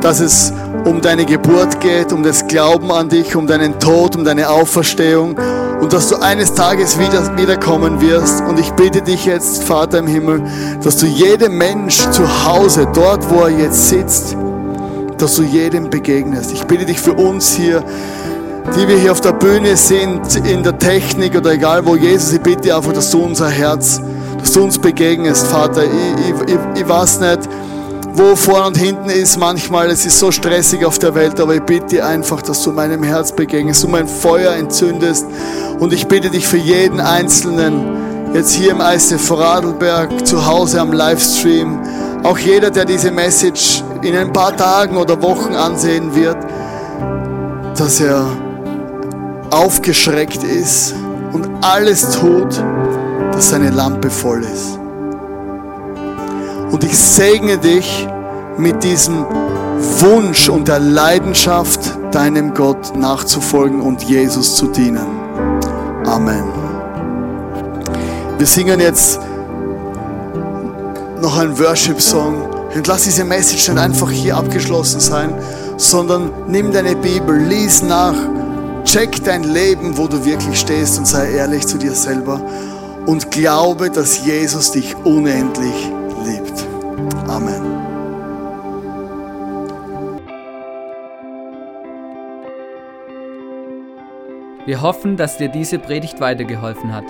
dass 0.00 0.20
es 0.20 0.52
um 0.84 1.00
deine 1.00 1.24
Geburt 1.24 1.80
geht, 1.80 2.12
um 2.12 2.22
das 2.22 2.46
Glauben 2.46 2.90
an 2.90 3.08
dich, 3.08 3.36
um 3.36 3.46
deinen 3.46 3.78
Tod, 3.78 4.16
um 4.16 4.24
deine 4.24 4.48
Auferstehung 4.50 5.36
und 5.80 5.92
dass 5.92 6.08
du 6.08 6.16
eines 6.16 6.54
Tages 6.54 6.98
wieder, 6.98 7.36
wiederkommen 7.36 8.00
wirst. 8.00 8.42
Und 8.42 8.58
ich 8.58 8.70
bitte 8.72 9.02
dich 9.02 9.24
jetzt, 9.24 9.64
Vater 9.64 9.98
im 9.98 10.06
Himmel, 10.06 10.42
dass 10.82 10.96
du 10.96 11.06
jedem 11.06 11.56
Mensch 11.56 11.98
zu 12.10 12.22
Hause, 12.46 12.86
dort 12.92 13.28
wo 13.30 13.42
er 13.42 13.50
jetzt 13.50 13.88
sitzt, 13.88 14.36
dass 15.18 15.36
du 15.36 15.42
jedem 15.42 15.90
begegnest. 15.90 16.52
Ich 16.52 16.64
bitte 16.64 16.84
dich 16.84 17.00
für 17.00 17.12
uns 17.12 17.54
hier, 17.54 17.82
die 18.76 18.88
wir 18.88 18.98
hier 18.98 19.12
auf 19.12 19.20
der 19.20 19.32
Bühne 19.32 19.76
sind, 19.76 20.36
in 20.46 20.62
der 20.62 20.78
Technik 20.78 21.36
oder 21.36 21.52
egal 21.52 21.84
wo, 21.84 21.96
Jesus, 21.96 22.32
ich 22.34 22.40
bitte 22.40 22.74
einfach, 22.74 22.92
dass 22.92 23.10
du 23.10 23.22
unser 23.22 23.48
Herz 23.48 24.00
dass 24.50 24.56
du 24.56 24.64
uns 24.64 24.78
begegnest, 24.80 25.46
Vater. 25.46 25.84
Ich, 25.84 26.52
ich, 26.52 26.58
ich, 26.74 26.88
weiß 26.88 27.20
nicht, 27.20 27.48
wo 28.14 28.34
vorne 28.34 28.66
und 28.66 28.76
hinten 28.76 29.08
ist 29.08 29.38
manchmal, 29.38 29.88
es 29.90 30.04
ist 30.04 30.18
so 30.18 30.32
stressig 30.32 30.84
auf 30.84 30.98
der 30.98 31.14
Welt, 31.14 31.38
aber 31.38 31.54
ich 31.54 31.62
bitte 31.62 31.86
dich 31.86 32.02
einfach, 32.02 32.42
dass 32.42 32.60
du 32.64 32.72
meinem 32.72 33.04
Herz 33.04 33.30
begegnest, 33.30 33.84
du 33.84 33.88
mein 33.88 34.08
Feuer 34.08 34.54
entzündest 34.54 35.24
und 35.78 35.92
ich 35.92 36.08
bitte 36.08 36.30
dich 36.30 36.48
für 36.48 36.56
jeden 36.56 36.98
Einzelnen, 36.98 38.34
jetzt 38.34 38.50
hier 38.50 38.72
im 38.72 38.80
ICF 38.80 39.24
Vorarlberg, 39.24 40.26
zu 40.26 40.44
Hause 40.44 40.80
am 40.80 40.92
Livestream, 40.92 41.78
auch 42.24 42.38
jeder, 42.38 42.72
der 42.72 42.86
diese 42.86 43.12
Message 43.12 43.84
in 44.02 44.16
ein 44.16 44.32
paar 44.32 44.56
Tagen 44.56 44.96
oder 44.96 45.22
Wochen 45.22 45.54
ansehen 45.54 46.12
wird, 46.12 46.38
dass 47.78 48.00
er 48.00 48.26
aufgeschreckt 49.52 50.42
ist 50.42 50.96
und 51.32 51.48
alles 51.60 52.18
tut, 52.18 52.60
dass 53.40 53.48
seine 53.48 53.70
Lampe 53.70 54.10
voll 54.10 54.42
ist. 54.42 54.78
Und 56.70 56.84
ich 56.84 56.94
segne 56.94 57.56
dich 57.56 58.06
mit 58.58 58.84
diesem 58.84 59.24
Wunsch 60.00 60.50
und 60.50 60.68
der 60.68 60.78
Leidenschaft, 60.78 61.80
deinem 62.12 62.52
Gott 62.52 62.94
nachzufolgen 62.94 63.80
und 63.80 64.02
Jesus 64.02 64.56
zu 64.56 64.66
dienen. 64.66 65.06
Amen. 66.04 66.44
Wir 68.36 68.46
singen 68.46 68.78
jetzt 68.78 69.18
noch 71.22 71.38
ein 71.38 71.58
Worship-Song. 71.58 72.42
Und 72.74 72.86
lass 72.86 73.04
diese 73.04 73.24
Message 73.24 73.70
nicht 73.70 73.78
einfach 73.78 74.10
hier 74.10 74.36
abgeschlossen 74.36 75.00
sein, 75.00 75.32
sondern 75.78 76.30
nimm 76.46 76.72
deine 76.72 76.94
Bibel, 76.94 77.38
lies 77.38 77.82
nach, 77.82 78.16
check 78.84 79.24
dein 79.24 79.44
Leben, 79.44 79.96
wo 79.96 80.08
du 80.08 80.22
wirklich 80.26 80.60
stehst 80.60 80.98
und 80.98 81.06
sei 81.06 81.32
ehrlich 81.32 81.66
zu 81.66 81.78
dir 81.78 81.94
selber 81.94 82.42
und 83.10 83.30
glaube, 83.32 83.90
dass 83.90 84.24
Jesus 84.24 84.70
dich 84.70 84.94
unendlich 84.98 85.90
liebt. 86.24 86.64
Amen. 87.26 87.60
Wir 94.64 94.80
hoffen, 94.80 95.16
dass 95.16 95.38
dir 95.38 95.48
diese 95.48 95.80
Predigt 95.80 96.20
weitergeholfen 96.20 96.94
hat. 96.94 97.02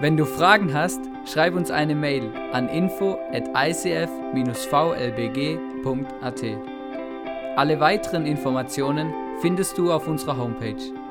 Wenn 0.00 0.16
du 0.16 0.24
Fragen 0.24 0.72
hast, 0.72 1.00
schreib 1.26 1.54
uns 1.54 1.70
eine 1.70 1.94
Mail 1.94 2.30
an 2.54 2.70
info 2.70 3.18
at 3.30 3.46
icf-vlbg.at. 3.54 4.06
Alle 7.56 7.80
weiteren 7.80 8.24
Informationen 8.24 9.12
findest 9.42 9.76
du 9.76 9.92
auf 9.92 10.08
unserer 10.08 10.38
Homepage. 10.38 11.05